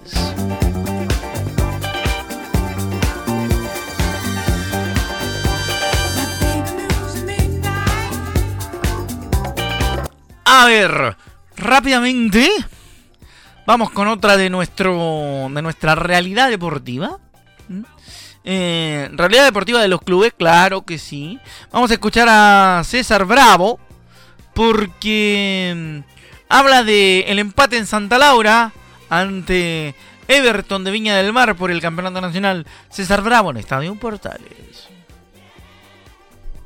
A 10.50 10.64
ver, 10.64 11.16
rápidamente 11.56 12.50
vamos 13.66 13.90
con 13.90 14.08
otra 14.08 14.38
de 14.38 14.48
nuestro 14.48 15.48
de 15.50 15.62
nuestra 15.62 15.94
realidad 15.94 16.48
deportiva. 16.48 17.18
Eh, 18.50 19.10
realidad 19.12 19.44
deportiva 19.44 19.82
de 19.82 19.88
los 19.88 20.00
clubes, 20.00 20.32
claro 20.32 20.80
que 20.80 20.96
sí. 20.96 21.38
Vamos 21.70 21.90
a 21.90 21.94
escuchar 21.94 22.28
a 22.30 22.80
César 22.82 23.26
Bravo 23.26 23.78
porque 24.54 25.74
mm, 25.76 25.98
habla 26.48 26.82
de 26.82 27.26
el 27.28 27.40
empate 27.40 27.76
en 27.76 27.84
Santa 27.84 28.16
Laura 28.16 28.72
ante 29.10 29.94
Everton 30.28 30.82
de 30.82 30.90
Viña 30.90 31.14
del 31.14 31.30
Mar 31.34 31.56
por 31.56 31.70
el 31.70 31.82
Campeonato 31.82 32.22
Nacional. 32.22 32.66
César 32.88 33.20
Bravo 33.20 33.50
en 33.50 33.58
Estadio 33.58 33.94
Portales. 33.96 34.88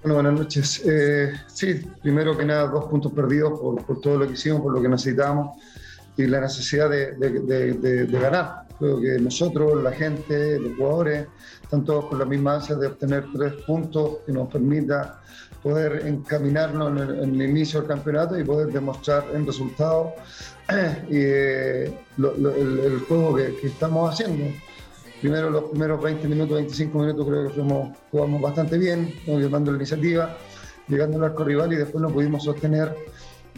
Bueno, 0.03 0.15
buenas 0.15 0.35
noches. 0.35 0.83
Eh, 0.87 1.33
sí, 1.49 1.85
primero 2.01 2.39
que 2.39 2.45
nada, 2.45 2.69
dos 2.69 2.85
puntos 2.85 3.11
perdidos 3.11 3.59
por, 3.59 4.01
todo 4.01 4.19
lo 4.19 4.29
que 4.29 4.35
hicimos, 4.35 4.61
por 4.61 4.73
lo 4.73 4.81
que 4.81 4.89
necesitamos 4.89 5.57
y 6.17 6.27
la 6.27 6.41
necesidad 6.41 6.91
de, 6.91 8.09
ganar. 8.11 8.67
Creo 8.79 9.01
que 9.01 9.19
nosotros, 9.19 9.83
la 9.83 9.93
gente, 9.93 10.59
los 10.59 10.77
jugadores, 10.77 11.27
están 11.63 11.85
todos 11.85 12.07
con 12.07 12.19
la 12.19 12.25
misma 12.25 12.57
ansia 12.57 12.75
de 12.77 12.89
obtener 12.89 13.25
tres 13.33 13.53
puntos 13.67 14.19
que 14.27 14.33
nos 14.33 14.49
permita 14.49 15.21
poder 15.63 16.07
encaminarnos 16.07 17.01
en 17.01 17.41
el, 17.41 17.43
inicio 17.43 17.81
del 17.81 17.89
campeonato 17.89 18.39
y 18.39 18.45
poder 18.45 18.73
demostrar 18.73 19.25
en 19.33 19.47
resultados 19.47 20.09
eh, 21.11 21.97
el, 22.19 23.01
juego 23.07 23.37
que 23.37 23.67
estamos 23.67 24.13
haciendo 24.13 24.53
primero 25.23 25.51
los 25.51 25.65
primeros 25.71 26.03
20 26.03 26.27
minutos, 26.27 26.57
25 26.57 26.99
minutos 26.99 27.27
creo 27.27 27.47
que 27.47 27.55
fuimos, 27.55 27.97
jugamos 28.11 28.43
bastante 28.43 28.77
bien, 28.77 29.15
llevando 29.25 29.71
la 29.71 29.77
iniciativa, 29.77 30.37
llegando 30.89 31.17
al 31.19 31.25
arco 31.25 31.45
rival 31.45 31.73
y 31.73 31.77
después 31.77 32.03
no 32.03 32.11
pudimos 32.11 32.43
sostener 32.43 32.93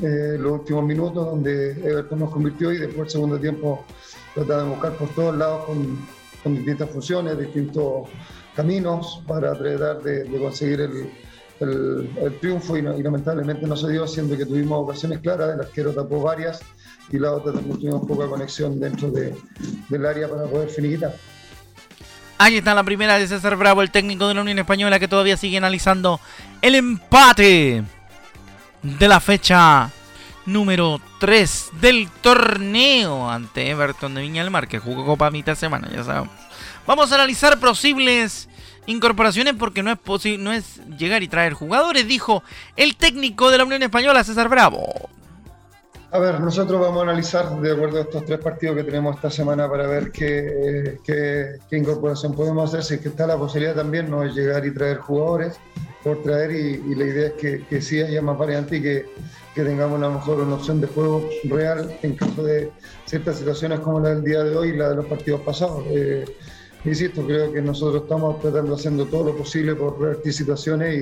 eh, 0.02 0.37
los 0.38 0.52
últimos 0.61 0.85
minutos 0.85 1.24
donde 1.24 1.70
Everton 1.70 2.18
nos 2.18 2.30
convirtió 2.30 2.72
y 2.72 2.78
después 2.78 3.07
el 3.07 3.11
segundo 3.11 3.38
tiempo 3.38 3.85
trataba 4.35 4.64
de 4.64 4.68
buscar 4.70 4.92
por 4.94 5.09
todos 5.11 5.37
lados 5.37 5.66
con, 5.66 6.54
distintas 6.57 6.90
funciones, 6.90 7.38
distintos 7.38 8.09
caminos 8.54 9.22
para 9.26 9.57
tratar 9.57 10.02
de, 10.02 10.26
conseguir 10.38 10.80
el, 10.80 12.38
triunfo 12.40 12.76
y, 12.76 12.83
lamentablemente 12.83 13.66
no 13.66 13.76
se 13.76 13.90
dio, 13.90 14.07
siendo 14.07 14.37
que 14.37 14.44
tuvimos 14.44 14.83
ocasiones 14.83 15.20
claras, 15.20 15.54
el 15.54 15.61
arquero 15.61 15.92
tapó 15.92 16.20
varias 16.20 16.61
y 17.11 17.18
la 17.18 17.33
otra 17.33 17.52
también 17.52 17.78
tuvimos 17.78 18.07
poca 18.07 18.26
conexión 18.26 18.78
dentro 18.78 19.11
del 19.11 20.07
área 20.07 20.28
para 20.28 20.44
poder 20.44 20.68
finiquitar. 20.68 21.14
Ahí 22.37 22.57
está 22.57 22.74
la 22.74 22.83
primera 22.83 23.18
de 23.18 23.26
César 23.26 23.57
Bravo, 23.57 23.80
el 23.80 23.90
técnico 23.90 24.28
de 24.28 24.35
la 24.35 24.42
Unión 24.42 24.59
Española 24.59 24.98
que 24.98 25.09
todavía 25.09 25.37
sigue 25.37 25.57
analizando 25.57 26.20
el 26.61 26.74
empate 26.74 27.85
de 28.85 29.09
la 29.09 29.18
fecha 29.18 29.90
número 30.47 31.01
3 31.18 31.70
del 31.81 32.09
torneo 32.20 33.31
ante 33.31 33.70
Everton 33.70 34.14
de 34.14 34.20
Viña 34.20 34.42
del 34.42 34.51
Mar, 34.51 34.68
que 34.68 34.79
jugó 34.79 35.07
Copa 35.07 35.27
a 35.27 35.31
mitad 35.31 35.55
semana, 35.55 35.88
ya 35.90 36.05
sabemos. 36.05 36.35
Vamos 36.87 37.11
a 37.11 37.14
analizar 37.14 37.59
posibles 37.59 38.49
incorporaciones 38.87 39.55
porque 39.59 39.83
no 39.83 39.90
es, 39.90 39.99
no 40.38 40.53
es 40.53 40.83
llegar 40.99 41.23
y 41.23 41.29
traer 41.29 41.55
jugadores, 41.55 42.07
dijo 42.07 42.42
el 42.77 42.94
técnico 42.97 43.51
de 43.51 43.59
la 43.59 43.64
Unión 43.64 43.83
Española, 43.83 44.23
César 44.23 44.51
Bravo. 44.51 45.09
A 46.14 46.20
ver, 46.20 46.40
nosotros 46.40 46.81
vamos 46.81 47.00
a 47.00 47.11
analizar 47.11 47.61
de 47.61 47.72
acuerdo 47.72 47.98
a 47.98 48.03
estos 48.03 48.24
tres 48.24 48.38
partidos 48.38 48.77
que 48.77 48.85
tenemos 48.85 49.16
esta 49.16 49.33
semana 49.33 49.68
para 49.68 49.88
ver 49.88 50.12
qué, 50.12 51.00
qué, 51.03 51.77
incorporación 51.77 52.37
podemos 52.37 52.72
hacer. 52.72 52.85
Si 52.85 52.94
es 52.94 53.00
que 53.00 53.09
está 53.09 53.27
la 53.27 53.37
posibilidad 53.37 53.74
también, 53.74 54.09
no 54.09 54.22
es 54.22 54.33
llegar 54.33 54.64
y 54.64 54.72
traer 54.72 54.98
jugadores 54.98 55.59
por 56.05 56.22
traer 56.22 56.53
y, 56.53 56.94
la 56.94 57.05
idea 57.05 57.27
es 57.27 57.33
que, 57.33 57.66
que, 57.66 57.81
sí 57.83 58.00
haya 58.00 58.22
más 58.22 58.38
variantes 58.38 58.79
y 58.79 58.83
que, 58.83 59.07
que, 59.57 59.64
tengamos 59.64 59.98
a 59.98 60.03
lo 60.03 60.12
mejor 60.12 60.38
una 60.38 60.55
opción 60.55 60.81
de 60.81 60.87
juego 60.87 61.29
real 61.46 61.98
en 62.03 62.14
caso 62.14 62.44
de 62.44 62.70
ciertas 63.07 63.38
situaciones 63.38 63.81
como 63.81 63.98
la 63.98 64.11
del 64.11 64.22
día 64.22 64.44
de 64.44 64.57
hoy 64.57 64.68
y 64.68 64.77
la 64.77 64.90
de 64.90 64.94
los 64.94 65.07
partidos 65.07 65.40
pasados. 65.40 65.83
Eh, 65.88 66.24
insisto, 66.85 67.27
creo 67.27 67.53
que 67.53 67.61
nosotros 67.61 68.05
estamos 68.05 68.38
tratando 68.40 68.77
haciendo 68.77 69.07
todo 69.07 69.24
lo 69.24 69.37
posible 69.37 69.74
por 69.74 70.00
revertir 70.00 70.33
situaciones 70.33 70.94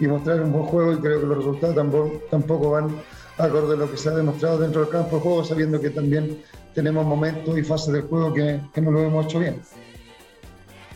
y, 0.00 0.04
y 0.04 0.08
mostrar 0.08 0.40
un 0.40 0.50
buen 0.50 0.64
juego 0.64 0.92
y 0.94 0.96
creo 0.96 1.20
que 1.20 1.26
los 1.26 1.36
resultados 1.36 1.76
tampoco, 1.76 2.20
tampoco 2.28 2.70
van 2.70 2.96
acorde 3.42 3.74
a 3.74 3.78
lo 3.78 3.90
que 3.90 3.96
se 3.96 4.08
ha 4.08 4.12
demostrado 4.12 4.58
dentro 4.58 4.82
del 4.82 4.90
campo 4.90 5.16
de 5.16 5.22
juego, 5.22 5.44
sabiendo 5.44 5.80
que 5.80 5.90
también 5.90 6.42
tenemos 6.74 7.04
momentos 7.04 7.58
y 7.58 7.62
fases 7.62 7.92
del 7.92 8.02
juego 8.02 8.32
que, 8.32 8.60
no 8.80 8.90
lo 8.90 9.02
hemos 9.02 9.26
hecho 9.26 9.38
bien. 9.38 9.60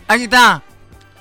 Aquí 0.09 0.24
está 0.24 0.62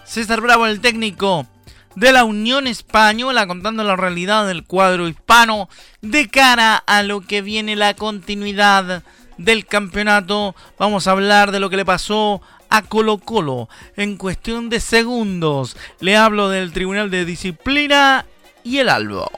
César 0.06 0.42
Bravo, 0.42 0.68
el 0.68 0.82
técnico 0.82 1.48
de 1.96 2.12
la 2.12 2.24
Unión 2.24 2.68
Española, 2.68 3.48
contando 3.48 3.84
la 3.84 3.96
realidad 3.96 4.48
del 4.48 4.66
cuadro 4.66 5.08
hispano 5.08 5.70
de 6.02 6.28
cara 6.28 6.78
a 6.78 7.04
lo 7.04 7.22
que 7.22 7.42
viene 7.42 7.76
la 7.76 7.94
continuidad 7.96 9.04
del 9.38 9.66
campeonato. 9.66 10.56
Vamos 10.78 11.08
a 11.08 11.12
hablar 11.12 11.52
de 11.52 11.60
lo 11.60 11.70
que 11.70 11.78
le 11.78 11.86
pasó 11.86 12.42
a 12.70 12.82
Colo 12.82 13.20
Colo 13.20 13.70
en 13.96 14.18
cuestión 14.18 14.70
de 14.70 14.80
segundos. 14.80 15.78
Le 16.00 16.18
hablo 16.18 16.50
del 16.50 16.74
Tribunal 16.74 17.12
de 17.12 17.26
Disciplina 17.26 18.26
y 18.64 18.80
el 18.80 18.90
Albo. 18.90 19.30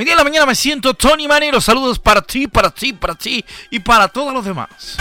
Hoy 0.00 0.06
día 0.06 0.14
en 0.14 0.18
la 0.18 0.24
mañana 0.24 0.46
me 0.46 0.54
siento 0.54 0.94
Tony 0.94 1.28
Manero. 1.28 1.60
Saludos 1.60 1.98
para 1.98 2.22
ti, 2.22 2.46
para 2.46 2.70
ti, 2.70 2.94
para 2.94 3.14
ti 3.14 3.44
y 3.68 3.80
para 3.80 4.08
todos 4.08 4.32
los 4.32 4.42
demás. 4.46 4.96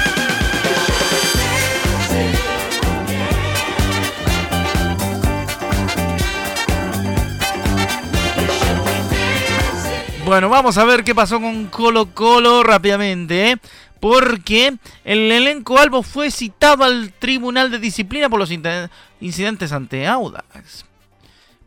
Bueno, 10.26 10.50
vamos 10.50 10.78
a 10.78 10.84
ver 10.84 11.06
qué 11.06 11.16
pasó 11.16 11.40
con 11.40 11.68
Colo 11.68 12.14
Colo 12.14 12.62
rápidamente, 12.64 13.52
¿eh? 13.52 13.58
porque 14.02 14.76
el 15.06 15.32
elenco 15.32 15.80
Albo 15.80 16.04
fue 16.04 16.30
citado 16.30 16.84
al 16.84 17.14
Tribunal 17.14 17.72
de 17.72 17.80
Disciplina 17.80 18.28
por 18.28 18.40
los 18.40 18.52
incidentes 18.52 19.72
ante 19.72 20.06
Audax. 20.06 20.89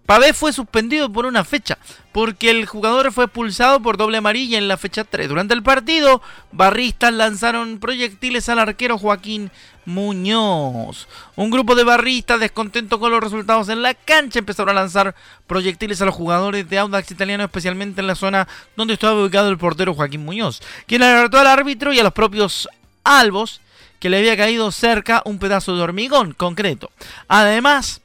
Pavé 0.06 0.32
fue 0.32 0.52
suspendido 0.52 1.10
por 1.12 1.26
una 1.26 1.44
fecha, 1.44 1.78
porque 2.10 2.50
el 2.50 2.66
jugador 2.66 3.12
fue 3.12 3.24
expulsado 3.24 3.80
por 3.80 3.96
doble 3.96 4.18
amarilla 4.18 4.58
en 4.58 4.68
la 4.68 4.76
fecha 4.76 5.04
3. 5.04 5.28
Durante 5.28 5.54
el 5.54 5.62
partido, 5.62 6.20
barristas 6.50 7.12
lanzaron 7.12 7.78
proyectiles 7.78 8.48
al 8.48 8.58
arquero 8.58 8.98
Joaquín 8.98 9.50
Muñoz. 9.84 11.08
Un 11.36 11.50
grupo 11.50 11.74
de 11.74 11.84
barristas, 11.84 12.40
descontento 12.40 12.98
con 12.98 13.12
los 13.12 13.22
resultados 13.22 13.68
en 13.68 13.80
la 13.82 13.94
cancha, 13.94 14.40
empezaron 14.40 14.76
a 14.76 14.80
lanzar 14.80 15.14
proyectiles 15.46 16.02
a 16.02 16.06
los 16.06 16.14
jugadores 16.14 16.68
de 16.68 16.78
Audax 16.78 17.10
italiano, 17.10 17.44
especialmente 17.44 18.00
en 18.00 18.08
la 18.08 18.16
zona 18.16 18.48
donde 18.76 18.94
estaba 18.94 19.20
ubicado 19.20 19.48
el 19.48 19.58
portero 19.58 19.94
Joaquín 19.94 20.24
Muñoz, 20.24 20.62
quien 20.86 21.02
alertó 21.02 21.38
al 21.38 21.46
árbitro 21.46 21.92
y 21.92 22.00
a 22.00 22.04
los 22.04 22.12
propios 22.12 22.68
albos 23.04 23.60
que 23.98 24.10
le 24.10 24.18
había 24.18 24.36
caído 24.36 24.72
cerca 24.72 25.22
un 25.24 25.38
pedazo 25.38 25.76
de 25.76 25.82
hormigón 25.82 26.32
concreto. 26.32 26.90
Además, 27.28 28.01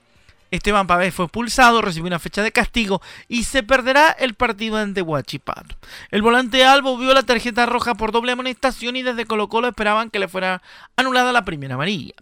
Esteban 0.52 0.88
Pavés 0.88 1.14
fue 1.14 1.26
expulsado, 1.26 1.82
recibió 1.82 2.08
una 2.08 2.20
fecha 2.20 2.44
de 2.44 2.52
castigo 2.52 3.02
y 3.28 3.44
se 3.44 3.64
perderá 3.64 4.12
el 4.12 4.34
partido 4.34 4.78
ante 4.78 5.02
Huachipato. 5.02 5.76
El 6.12 6.22
volante 6.22 6.64
Albo 6.66 6.98
vio 6.98 7.14
la 7.14 7.24
tarjeta 7.24 7.66
roja 7.66 7.96
por 7.96 8.12
doble 8.12 8.32
amonestación 8.32 8.96
y 8.96 9.04
desde 9.04 9.26
Colo 9.26 9.50
Colo 9.50 9.68
esperaban 9.68 10.10
que 10.10 10.20
le 10.20 10.28
fuera 10.28 10.62
anulada 10.96 11.32
la 11.32 11.46
primera 11.46 11.76
amarilla. 11.76 12.16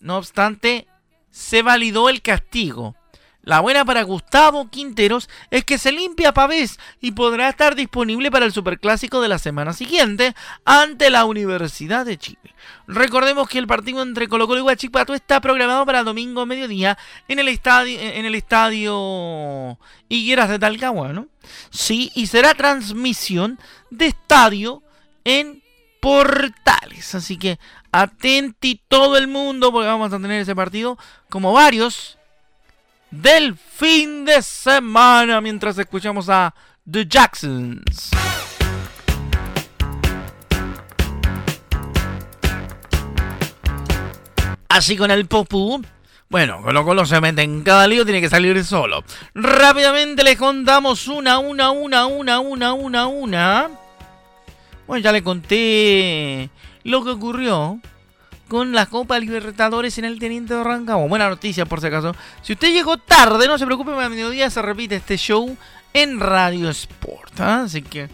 No 0.00 0.16
obstante, 0.16 0.86
se 1.30 1.62
validó 1.62 2.08
el 2.08 2.22
castigo 2.22 2.96
la 3.44 3.60
buena 3.60 3.84
para 3.84 4.02
Gustavo 4.02 4.70
Quinteros 4.70 5.28
es 5.50 5.64
que 5.64 5.76
se 5.76 5.92
limpia 5.92 6.32
Pavés 6.32 6.78
y 7.02 7.12
podrá 7.12 7.50
estar 7.50 7.74
disponible 7.74 8.30
para 8.30 8.46
el 8.46 8.52
Superclásico 8.52 9.20
de 9.20 9.28
la 9.28 9.38
semana 9.38 9.74
siguiente 9.74 10.34
ante 10.64 11.10
la 11.10 11.26
Universidad 11.26 12.06
de 12.06 12.16
Chile. 12.16 12.54
Recordemos 12.86 13.46
que 13.46 13.58
el 13.58 13.66
partido 13.66 14.02
entre 14.02 14.28
Colo 14.28 14.46
Colo 14.46 14.60
y 14.60 14.62
Huachipato 14.62 15.12
está 15.12 15.42
programado 15.42 15.84
para 15.84 16.02
domingo 16.04 16.46
mediodía 16.46 16.96
en 17.28 17.38
el 17.38 17.48
estadio, 17.48 18.00
en 18.00 18.24
el 18.24 18.34
estadio 18.34 19.78
Higueras 20.08 20.48
de 20.48 20.58
Talcahuano. 20.58 21.12
¿no? 21.12 21.28
Sí, 21.68 22.12
y 22.14 22.28
será 22.28 22.54
transmisión 22.54 23.58
de 23.90 24.06
estadio 24.06 24.82
en 25.24 25.62
Portales. 26.00 27.14
Así 27.14 27.36
que 27.36 27.58
atenti 27.92 28.80
todo 28.88 29.18
el 29.18 29.28
mundo 29.28 29.70
porque 29.70 29.88
vamos 29.88 30.12
a 30.14 30.18
tener 30.18 30.40
ese 30.40 30.56
partido 30.56 30.96
como 31.28 31.52
varios 31.52 32.18
del 33.20 33.56
fin 33.56 34.24
de 34.24 34.42
semana 34.42 35.40
mientras 35.40 35.78
escuchamos 35.78 36.28
a 36.28 36.54
The 36.90 37.06
Jacksons. 37.06 38.10
Así 44.68 44.96
con 44.96 45.10
el 45.10 45.26
popú. 45.26 45.82
Bueno, 46.28 46.62
Colo 46.62 46.84
Colo 46.84 47.06
se 47.06 47.20
mete 47.20 47.42
en 47.42 47.62
cada 47.62 47.86
lío, 47.86 48.04
tiene 48.04 48.20
que 48.20 48.28
salir 48.28 48.64
solo. 48.64 49.04
Rápidamente 49.34 50.24
les 50.24 50.36
contamos 50.36 51.06
una, 51.06 51.38
una, 51.38 51.70
una, 51.70 52.06
una, 52.06 52.40
una, 52.40 52.72
una, 52.72 53.06
una. 53.06 53.70
Bueno, 54.86 55.02
ya 55.02 55.12
le 55.12 55.22
conté 55.22 56.50
lo 56.82 57.04
que 57.04 57.10
ocurrió 57.10 57.78
con 58.48 58.72
la 58.72 58.86
Copa 58.86 59.18
Libertadores 59.18 59.98
en 59.98 60.04
el 60.04 60.18
Teniente 60.18 60.54
de 60.54 60.64
Rancagua. 60.64 61.06
Buena 61.06 61.28
noticia, 61.28 61.66
por 61.66 61.80
si 61.80 61.86
acaso. 61.86 62.14
Si 62.42 62.52
usted 62.52 62.72
llegó 62.72 62.98
tarde, 62.98 63.46
no 63.48 63.58
se 63.58 63.66
preocupe, 63.66 63.92
a 63.92 64.08
mediodía 64.08 64.50
se 64.50 64.62
repite 64.62 64.96
este 64.96 65.16
show 65.16 65.56
en 65.92 66.20
Radio 66.20 66.70
Sport. 66.70 67.40
¿ah? 67.40 67.62
Así 67.62 67.82
que 67.82 68.08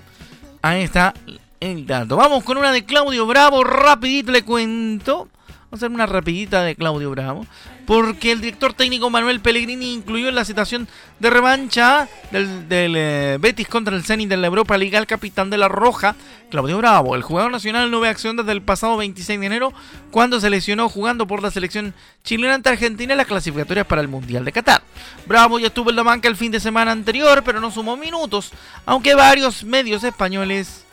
ahí 0.63 0.83
está 0.83 1.15
el 1.61 1.87
dato. 1.87 2.17
Vamos 2.17 2.45
con 2.45 2.59
una 2.59 2.73
de 2.73 2.85
Claudio 2.85 3.27
Bravo, 3.27 3.65
rapidito 3.65 4.33
le 4.33 4.43
cuento. 4.43 5.29
Vamos 5.71 5.85
a 5.85 5.87
hacer 5.87 5.95
una 5.95 6.07
rapidita 6.07 6.65
de 6.65 6.75
Claudio 6.75 7.13
Bravo. 7.13 7.47
Porque 7.87 8.33
el 8.33 8.41
director 8.41 8.73
técnico 8.73 9.09
Manuel 9.09 9.39
Pellegrini 9.39 9.93
incluyó 9.93 10.29
en 10.29 10.35
la 10.35 10.45
citación 10.45 10.89
de 11.21 11.31
revancha 11.31 12.09
del, 12.33 12.67
eh, 12.97 13.39
Betis 13.41 13.69
contra 13.69 13.95
el 13.95 14.03
Zenit 14.03 14.29
de 14.29 14.37
la 14.37 14.49
Europa 14.49 14.77
Liga 14.77 14.99
al 14.99 15.07
capitán 15.07 15.49
de 15.49 15.59
la 15.59 15.69
Roja, 15.69 16.17
Claudio 16.51 16.79
Bravo. 16.79 17.15
El 17.15 17.23
jugador 17.23 17.53
nacional 17.53 17.89
no 17.89 18.01
ve 18.01 18.09
acción 18.09 18.37
desde 18.37 18.51
el 18.51 18.63
pasado 18.63 18.97
26 18.97 19.39
de 19.39 19.47
enero, 19.47 19.73
cuando 20.11 20.41
se 20.41 20.51
lesionó 20.51 20.89
jugando 20.89 21.29
por 21.29 21.41
la 21.41 21.53
selección 21.53 21.95
chilena 22.25 22.55
ante 22.55 22.71
Argentina 22.71 23.13
en 23.13 23.19
las 23.19 23.29
clasificatorias 23.29 23.87
para 23.87 24.01
el 24.01 24.09
Mundial 24.09 24.45
de 24.45 24.51
Qatar. 24.51 24.83
Bravo 25.27 25.61
ya 25.61 25.69
estuvo 25.69 25.91
en 25.91 25.97
la 25.97 26.03
banca 26.03 26.27
el 26.27 26.37
fin 26.37 26.51
de 26.51 26.59
semana 26.59 26.91
anterior, 26.91 27.45
pero 27.45 27.61
no 27.61 27.71
sumó 27.71 27.97
minutos, 27.97 28.51
aunque 28.87 29.15
varios 29.15 29.63
medios 29.63 30.03
españoles 30.03 30.85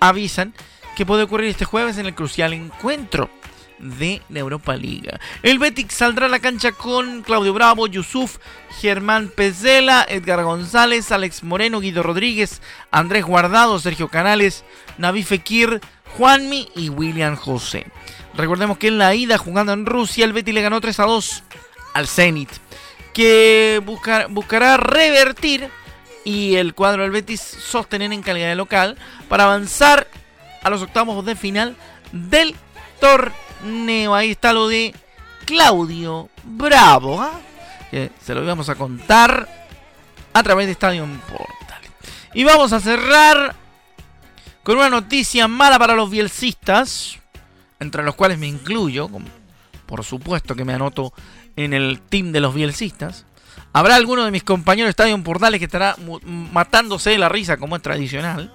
avisan 0.00 0.52
que 0.94 1.06
puede 1.06 1.22
ocurrir 1.22 1.48
este 1.48 1.64
jueves 1.64 1.96
en 1.96 2.06
el 2.06 2.14
crucial 2.14 2.52
encuentro 2.52 3.30
de 3.78 4.22
la 4.28 4.40
Europa 4.40 4.76
Liga. 4.76 5.20
El 5.42 5.58
Betis 5.58 5.86
saldrá 5.90 6.26
a 6.26 6.28
la 6.28 6.40
cancha 6.40 6.72
con 6.72 7.22
Claudio 7.22 7.52
Bravo, 7.52 7.86
Yusuf, 7.86 8.38
Germán 8.80 9.28
Pezela, 9.28 10.06
Edgar 10.08 10.42
González, 10.42 11.10
Alex 11.12 11.42
Moreno, 11.42 11.80
Guido 11.80 12.02
Rodríguez, 12.02 12.60
Andrés 12.90 13.24
Guardado, 13.24 13.78
Sergio 13.78 14.08
Canales, 14.08 14.64
Navi 14.98 15.22
Fekir, 15.22 15.80
Juanmi 16.16 16.68
y 16.74 16.88
William 16.88 17.36
José. 17.36 17.86
Recordemos 18.34 18.78
que 18.78 18.88
en 18.88 18.98
la 18.98 19.14
ida 19.14 19.38
jugando 19.38 19.72
en 19.72 19.86
Rusia 19.86 20.24
el 20.24 20.32
Betis 20.32 20.54
le 20.54 20.62
ganó 20.62 20.80
3 20.80 21.00
a 21.00 21.04
2 21.04 21.42
al 21.94 22.06
Zenit, 22.06 22.50
que 23.12 23.82
buscará 24.30 24.76
revertir 24.76 25.68
y 26.24 26.56
el 26.56 26.74
cuadro 26.74 27.02
del 27.02 27.10
Betis 27.10 27.40
sostener 27.40 28.12
en 28.12 28.22
calidad 28.22 28.48
de 28.48 28.54
local 28.54 28.96
para 29.28 29.44
avanzar 29.44 30.08
a 30.62 30.70
los 30.70 30.82
octavos 30.82 31.24
de 31.24 31.36
final 31.36 31.76
del 32.12 32.54
torneo 33.00 33.47
Neo. 33.64 34.14
Ahí 34.14 34.30
está 34.30 34.52
lo 34.52 34.68
de 34.68 34.94
Claudio 35.44 36.28
Bravo. 36.44 37.20
¿ah? 37.20 37.40
Que 37.90 38.10
se 38.22 38.34
lo 38.34 38.42
íbamos 38.42 38.68
a 38.68 38.74
contar 38.74 39.48
a 40.32 40.42
través 40.42 40.66
de 40.66 40.72
Estadio 40.72 41.06
Portal. 41.28 41.82
Y 42.34 42.44
vamos 42.44 42.72
a 42.72 42.80
cerrar 42.80 43.54
con 44.62 44.76
una 44.76 44.90
noticia 44.90 45.48
mala 45.48 45.78
para 45.78 45.94
los 45.94 46.10
bielcistas, 46.10 47.18
entre 47.80 48.02
los 48.02 48.14
cuales 48.14 48.38
me 48.38 48.46
incluyo, 48.46 49.08
por 49.86 50.04
supuesto 50.04 50.54
que 50.54 50.64
me 50.64 50.74
anoto 50.74 51.12
en 51.56 51.72
el 51.72 52.00
team 52.00 52.32
de 52.32 52.40
los 52.40 52.54
bielcistas. 52.54 53.24
Habrá 53.72 53.96
alguno 53.96 54.24
de 54.24 54.30
mis 54.30 54.44
compañeros 54.44 54.88
de 54.88 54.90
Estadio 54.90 55.22
Portales 55.22 55.58
que 55.58 55.64
estará 55.64 55.96
matándose 56.52 57.10
de 57.10 57.18
la 57.18 57.28
risa 57.28 57.56
como 57.56 57.76
es 57.76 57.82
tradicional. 57.82 58.52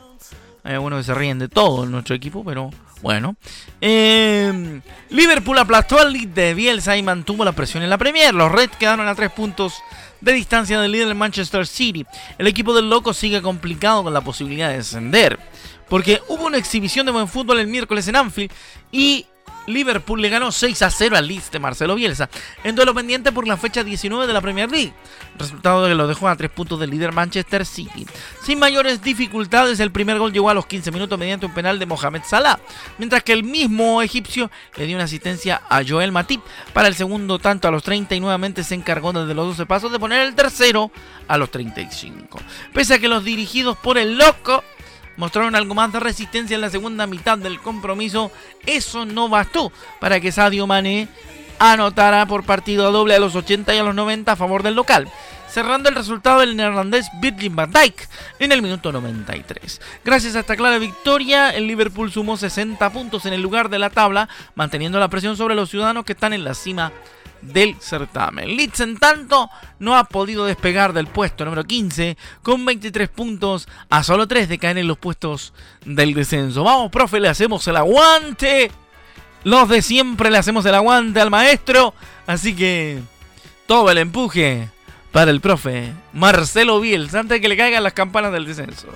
Hay 0.64 0.74
algunos 0.74 1.00
que 1.00 1.06
se 1.06 1.14
ríen 1.14 1.40
de 1.40 1.50
todo 1.50 1.84
en 1.84 1.92
nuestro 1.92 2.16
equipo, 2.16 2.46
pero 2.46 2.70
bueno, 3.04 3.36
em, 3.82 4.82
Liverpool 5.10 5.58
aplastó 5.58 6.00
al 6.00 6.14
lead 6.14 6.30
de 6.30 6.54
Bielsa 6.54 6.96
y 6.96 7.04
mantuvo 7.04 7.44
la 7.44 7.52
presión 7.52 7.84
en 7.84 7.90
la 7.90 7.98
Premier. 7.98 8.34
Los 8.34 8.50
Reds 8.50 8.78
quedaron 8.78 9.10
a 9.10 9.14
tres 9.14 9.30
puntos 9.30 9.74
de 10.22 10.32
distancia 10.32 10.80
del 10.80 10.94
líder 10.94 11.14
Manchester 11.14 11.68
City. 11.68 12.06
El 12.38 12.48
equipo 12.48 12.74
del 12.74 12.90
loco 12.90 13.14
sigue 13.14 13.42
complicado 13.42 14.04
con 14.04 14.14
la 14.14 14.22
posibilidad 14.22 14.70
de 14.70 14.78
descender. 14.78 15.38
Porque 15.90 16.22
hubo 16.30 16.46
una 16.46 16.58
exhibición 16.58 17.06
de 17.06 17.12
buen 17.12 17.28
fútbol 17.28 17.60
el 17.60 17.68
miércoles 17.68 18.08
en 18.08 18.16
Anfield 18.16 18.52
y 18.90 19.26
Liverpool 19.68 20.22
le 20.22 20.30
ganó 20.30 20.52
6 20.52 20.82
a 20.82 20.90
0 20.90 21.18
al 21.18 21.28
Leeds 21.28 21.52
de 21.52 21.60
Marcelo 21.60 21.96
Bielsa 21.96 22.30
en 22.64 22.76
duelo 22.76 22.94
pendiente 22.94 23.32
por 23.32 23.48
la 23.48 23.58
fecha 23.58 23.84
19 23.84 24.28
de 24.28 24.34
la 24.34 24.42
Premier 24.42 24.70
League, 24.70 24.94
resultado 25.38 25.88
que 25.88 25.96
lo 25.96 26.08
dejó 26.08 26.28
a 26.28 26.36
3 26.36 26.50
puntos 26.52 26.80
del 26.80 26.90
líder 26.90 27.12
Manchester 27.12 27.66
City. 27.66 28.06
Sin 28.44 28.60
mayores 28.60 29.02
dificultades, 29.02 29.80
el 29.80 29.92
primer 29.92 30.20
gol 30.20 30.34
llegó 30.34 30.50
a 30.50 30.54
los 30.54 30.66
15 30.66 30.92
minutos 30.92 31.18
mediante 31.18 31.46
un 31.46 31.54
penal 31.54 31.80
de 31.80 31.86
Mohamed 31.86 32.22
Salah, 32.26 32.60
mientras 32.98 33.24
que 33.24 33.34
el 33.34 33.44
mismo 33.44 34.02
egipcio 34.02 34.52
le 34.76 34.86
dio 34.86 34.96
una 34.96 35.06
asistencia 35.06 35.62
a 35.70 35.82
Joel 35.88 36.12
Matip 36.12 36.42
para 36.74 36.88
el 36.88 36.96
segundo 36.96 37.40
tanto 37.40 37.68
a 37.68 37.72
los 37.72 37.84
30 37.84 38.16
y 38.16 38.20
nuevamente 38.20 38.64
se 38.64 38.76
encargó 38.76 39.14
desde 39.14 39.34
los 39.34 39.48
12 39.48 39.66
pasos 39.66 39.92
de 39.92 40.00
poner 40.00 40.26
el 40.26 40.36
tercero 40.36 40.92
a 41.28 41.38
los 41.38 41.52
35. 41.52 42.40
Pese 42.74 42.96
a 42.96 43.00
que 43.00 43.08
los 43.08 43.24
dirigidos 43.24 43.78
por 43.78 43.98
el 43.98 44.18
loco 44.18 44.64
mostraron 45.18 45.56
algo 45.56 45.76
más 45.76 45.92
de 45.92 46.00
resistencia 46.00 46.56
en 46.56 46.62
la 46.62 46.70
segunda 46.70 47.08
mitad 47.08 47.38
del 47.38 47.60
compromiso, 47.60 48.32
eso 48.66 49.06
no 49.06 49.30
bastó 49.30 49.72
para 50.00 50.20
que 50.20 50.32
Sadio 50.32 50.68
Mané 50.68 51.08
anotara 51.60 52.26
por 52.26 52.44
partido 52.44 52.92
doble 52.92 53.16
a 53.16 53.20
los 53.20 53.36
80 53.36 53.74
y 53.74 53.78
a 53.78 53.84
los 53.84 53.96
90 53.96 54.32
a 54.32 54.36
favor 54.36 54.64
del 54.64 54.76
local, 54.76 55.10
cerrando 55.48 55.90
el 55.90 55.96
resultado 55.96 56.40
del 56.40 56.56
neerlandés 56.56 57.08
Virgin 57.22 57.56
van 57.56 57.72
Dijk 57.72 58.08
en 58.40 58.52
el 58.52 58.62
minuto 58.62 58.92
93. 58.92 59.80
Gracias 60.04 60.36
a 60.36 60.40
esta 60.40 60.56
clara 60.56 60.80
victoria, 60.80 61.52
el 61.52 61.68
Liverpool 61.68 62.12
sumó 62.12 62.38
60 62.38 62.90
puntos 62.92 63.26
en 63.26 63.34
el 63.34 63.42
lugar 63.42 63.70
de 63.70 63.80
la 63.80 63.90
tabla, 63.90 64.28
manteniendo 64.56 65.00
la 65.00 65.10
presión 65.10 65.38
sobre 65.38 65.56
los 65.56 65.70
ciudadanos 65.70 66.06
que 66.06 66.14
están 66.14 66.34
en 66.34 66.44
la 66.44 66.54
cima 66.54 66.92
del 67.44 67.76
certamen. 67.80 68.56
Leeds, 68.56 68.80
en 68.80 68.98
tanto, 68.98 69.50
no 69.80 69.96
ha 69.96 70.06
podido 70.06 70.46
despegar 70.46 70.94
del 70.94 71.08
puesto 71.08 71.46
número 71.46 71.64
15 71.64 72.18
con 72.42 72.66
23 72.66 73.10
puntos 73.10 73.68
a 73.90 74.04
solo 74.04 74.28
3 74.28 74.50
de 74.50 74.58
caer 74.58 74.78
en 74.78 74.88
los 74.88 74.98
puestos 74.98 75.54
del 75.86 76.14
descenso. 76.14 76.64
Vamos, 76.64 76.92
profe, 76.92 77.20
le 77.20 77.30
hacemos 77.30 77.68
el 77.68 77.76
aguante. 77.76 78.72
Los 79.44 79.68
de 79.70 79.82
siempre 79.82 80.32
le 80.32 80.38
hacemos 80.38 80.66
el 80.66 80.76
aguante 80.76 81.20
al 81.20 81.30
maestro. 81.30 81.94
Así 82.26 82.56
que 82.56 83.02
todo 83.68 83.92
el 83.92 83.98
empuje 83.98 84.70
para 85.12 85.32
el 85.32 85.42
profe 85.42 85.94
Marcelo 86.14 86.80
Bielsa 86.80 87.20
antes 87.20 87.38
de 87.38 87.42
que 87.42 87.48
le 87.50 87.58
caigan 87.58 87.84
las 87.84 87.94
campanas 87.94 88.32
del 88.32 88.46
descenso. 88.46 88.88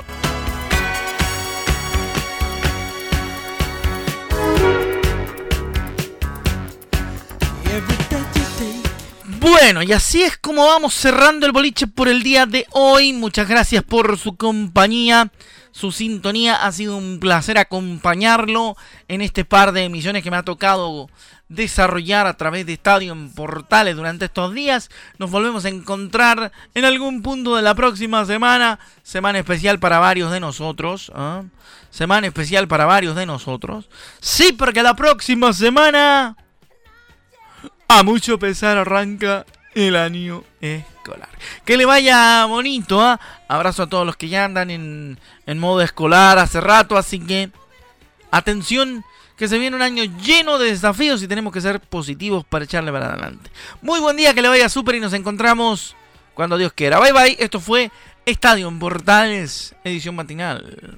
Bueno, 9.50 9.82
y 9.82 9.94
así 9.94 10.24
es 10.24 10.38
como 10.38 10.68
vamos 10.68 10.94
cerrando 10.94 11.46
el 11.46 11.54
boliche 11.54 11.88
por 11.88 12.10
el 12.10 12.22
día 12.22 12.46
de 12.46 12.68
hoy. 12.72 13.14
Muchas 13.14 13.48
gracias 13.48 13.82
por 13.82 14.18
su 14.18 14.36
compañía, 14.36 15.32
su 15.72 15.94
sintonía. 15.94 16.66
Ha 16.66 16.72
sido 16.74 16.98
un 16.98 17.20
placer 17.22 17.58
acompañarlo 17.58 18.76
en 19.08 19.22
este 19.22 19.46
par 19.46 19.72
de 19.72 19.86
emisiones 19.86 20.22
que 20.22 20.32
me 20.32 20.36
ha 20.36 20.44
tocado 20.44 21.10
desarrollar 21.48 22.28
a 22.28 22.36
través 22.36 22.66
de 22.66 22.74
Estadio 22.74 23.14
en 23.14 23.34
Portales 23.34 23.96
durante 23.96 24.26
estos 24.26 24.54
días. 24.54 24.90
Nos 25.18 25.32
volvemos 25.32 25.64
a 25.64 25.70
encontrar 25.70 26.52
en 26.74 26.84
algún 26.84 27.22
punto 27.22 27.56
de 27.56 27.62
la 27.62 27.74
próxima 27.74 28.26
semana. 28.26 28.80
Semana 29.02 29.40
especial 29.40 29.80
para 29.80 30.00
varios 30.00 30.30
de 30.30 30.42
nosotros. 30.42 31.10
¿ah? 31.16 31.44
Semana 31.90 32.28
especial 32.28 32.68
para 32.68 32.86
varios 32.86 33.16
de 33.16 33.26
nosotros. 33.26 33.88
Sí, 34.20 34.52
porque 34.52 34.84
la 34.84 34.98
próxima 34.98 35.54
semana 35.54 36.36
a 37.88 38.04
mucho 38.04 38.40
pesar 38.40 38.78
arranca 38.78 39.46
el 39.74 39.96
año 39.96 40.44
escolar. 40.62 41.30
Que 41.66 41.78
le 41.78 41.86
vaya 41.86 42.46
bonito, 42.46 43.02
¿ah? 43.02 43.20
Abrazo 43.48 43.84
a 43.84 43.88
todos 43.88 44.06
los 44.06 44.18
que 44.18 44.30
ya 44.30 44.46
andan 44.46 44.72
en, 44.72 45.20
en 45.46 45.60
modo 45.60 45.82
escolar 45.82 46.40
hace 46.40 46.62
rato, 46.62 46.98
así 46.98 47.20
que 47.20 47.52
atención 48.32 49.04
que 49.38 49.48
se 49.48 49.60
viene 49.60 49.76
un 49.76 49.84
año 49.84 50.04
lleno 50.04 50.58
de 50.58 50.72
desafíos 50.72 51.22
y 51.22 51.28
tenemos 51.28 51.54
que 51.54 51.62
ser 51.62 51.80
positivos 51.80 52.44
para 52.44 52.66
echarle 52.66 52.92
para 52.92 53.14
adelante. 53.14 53.52
Muy 53.82 54.00
buen 54.00 54.18
día, 54.18 54.34
que 54.34 54.42
le 54.42 54.48
vaya 54.48 54.68
súper 54.68 54.96
y 54.96 55.00
nos 55.00 55.14
encontramos 55.14 55.96
cuando 56.34 56.58
Dios 56.58 56.74
quiera. 56.74 57.00
Bye 57.00 57.14
bye, 57.14 57.38
esto 57.40 57.60
fue 57.60 57.92
Estadio 58.26 58.72
Portales, 58.80 59.76
edición 59.84 60.16
matinal. 60.16 60.98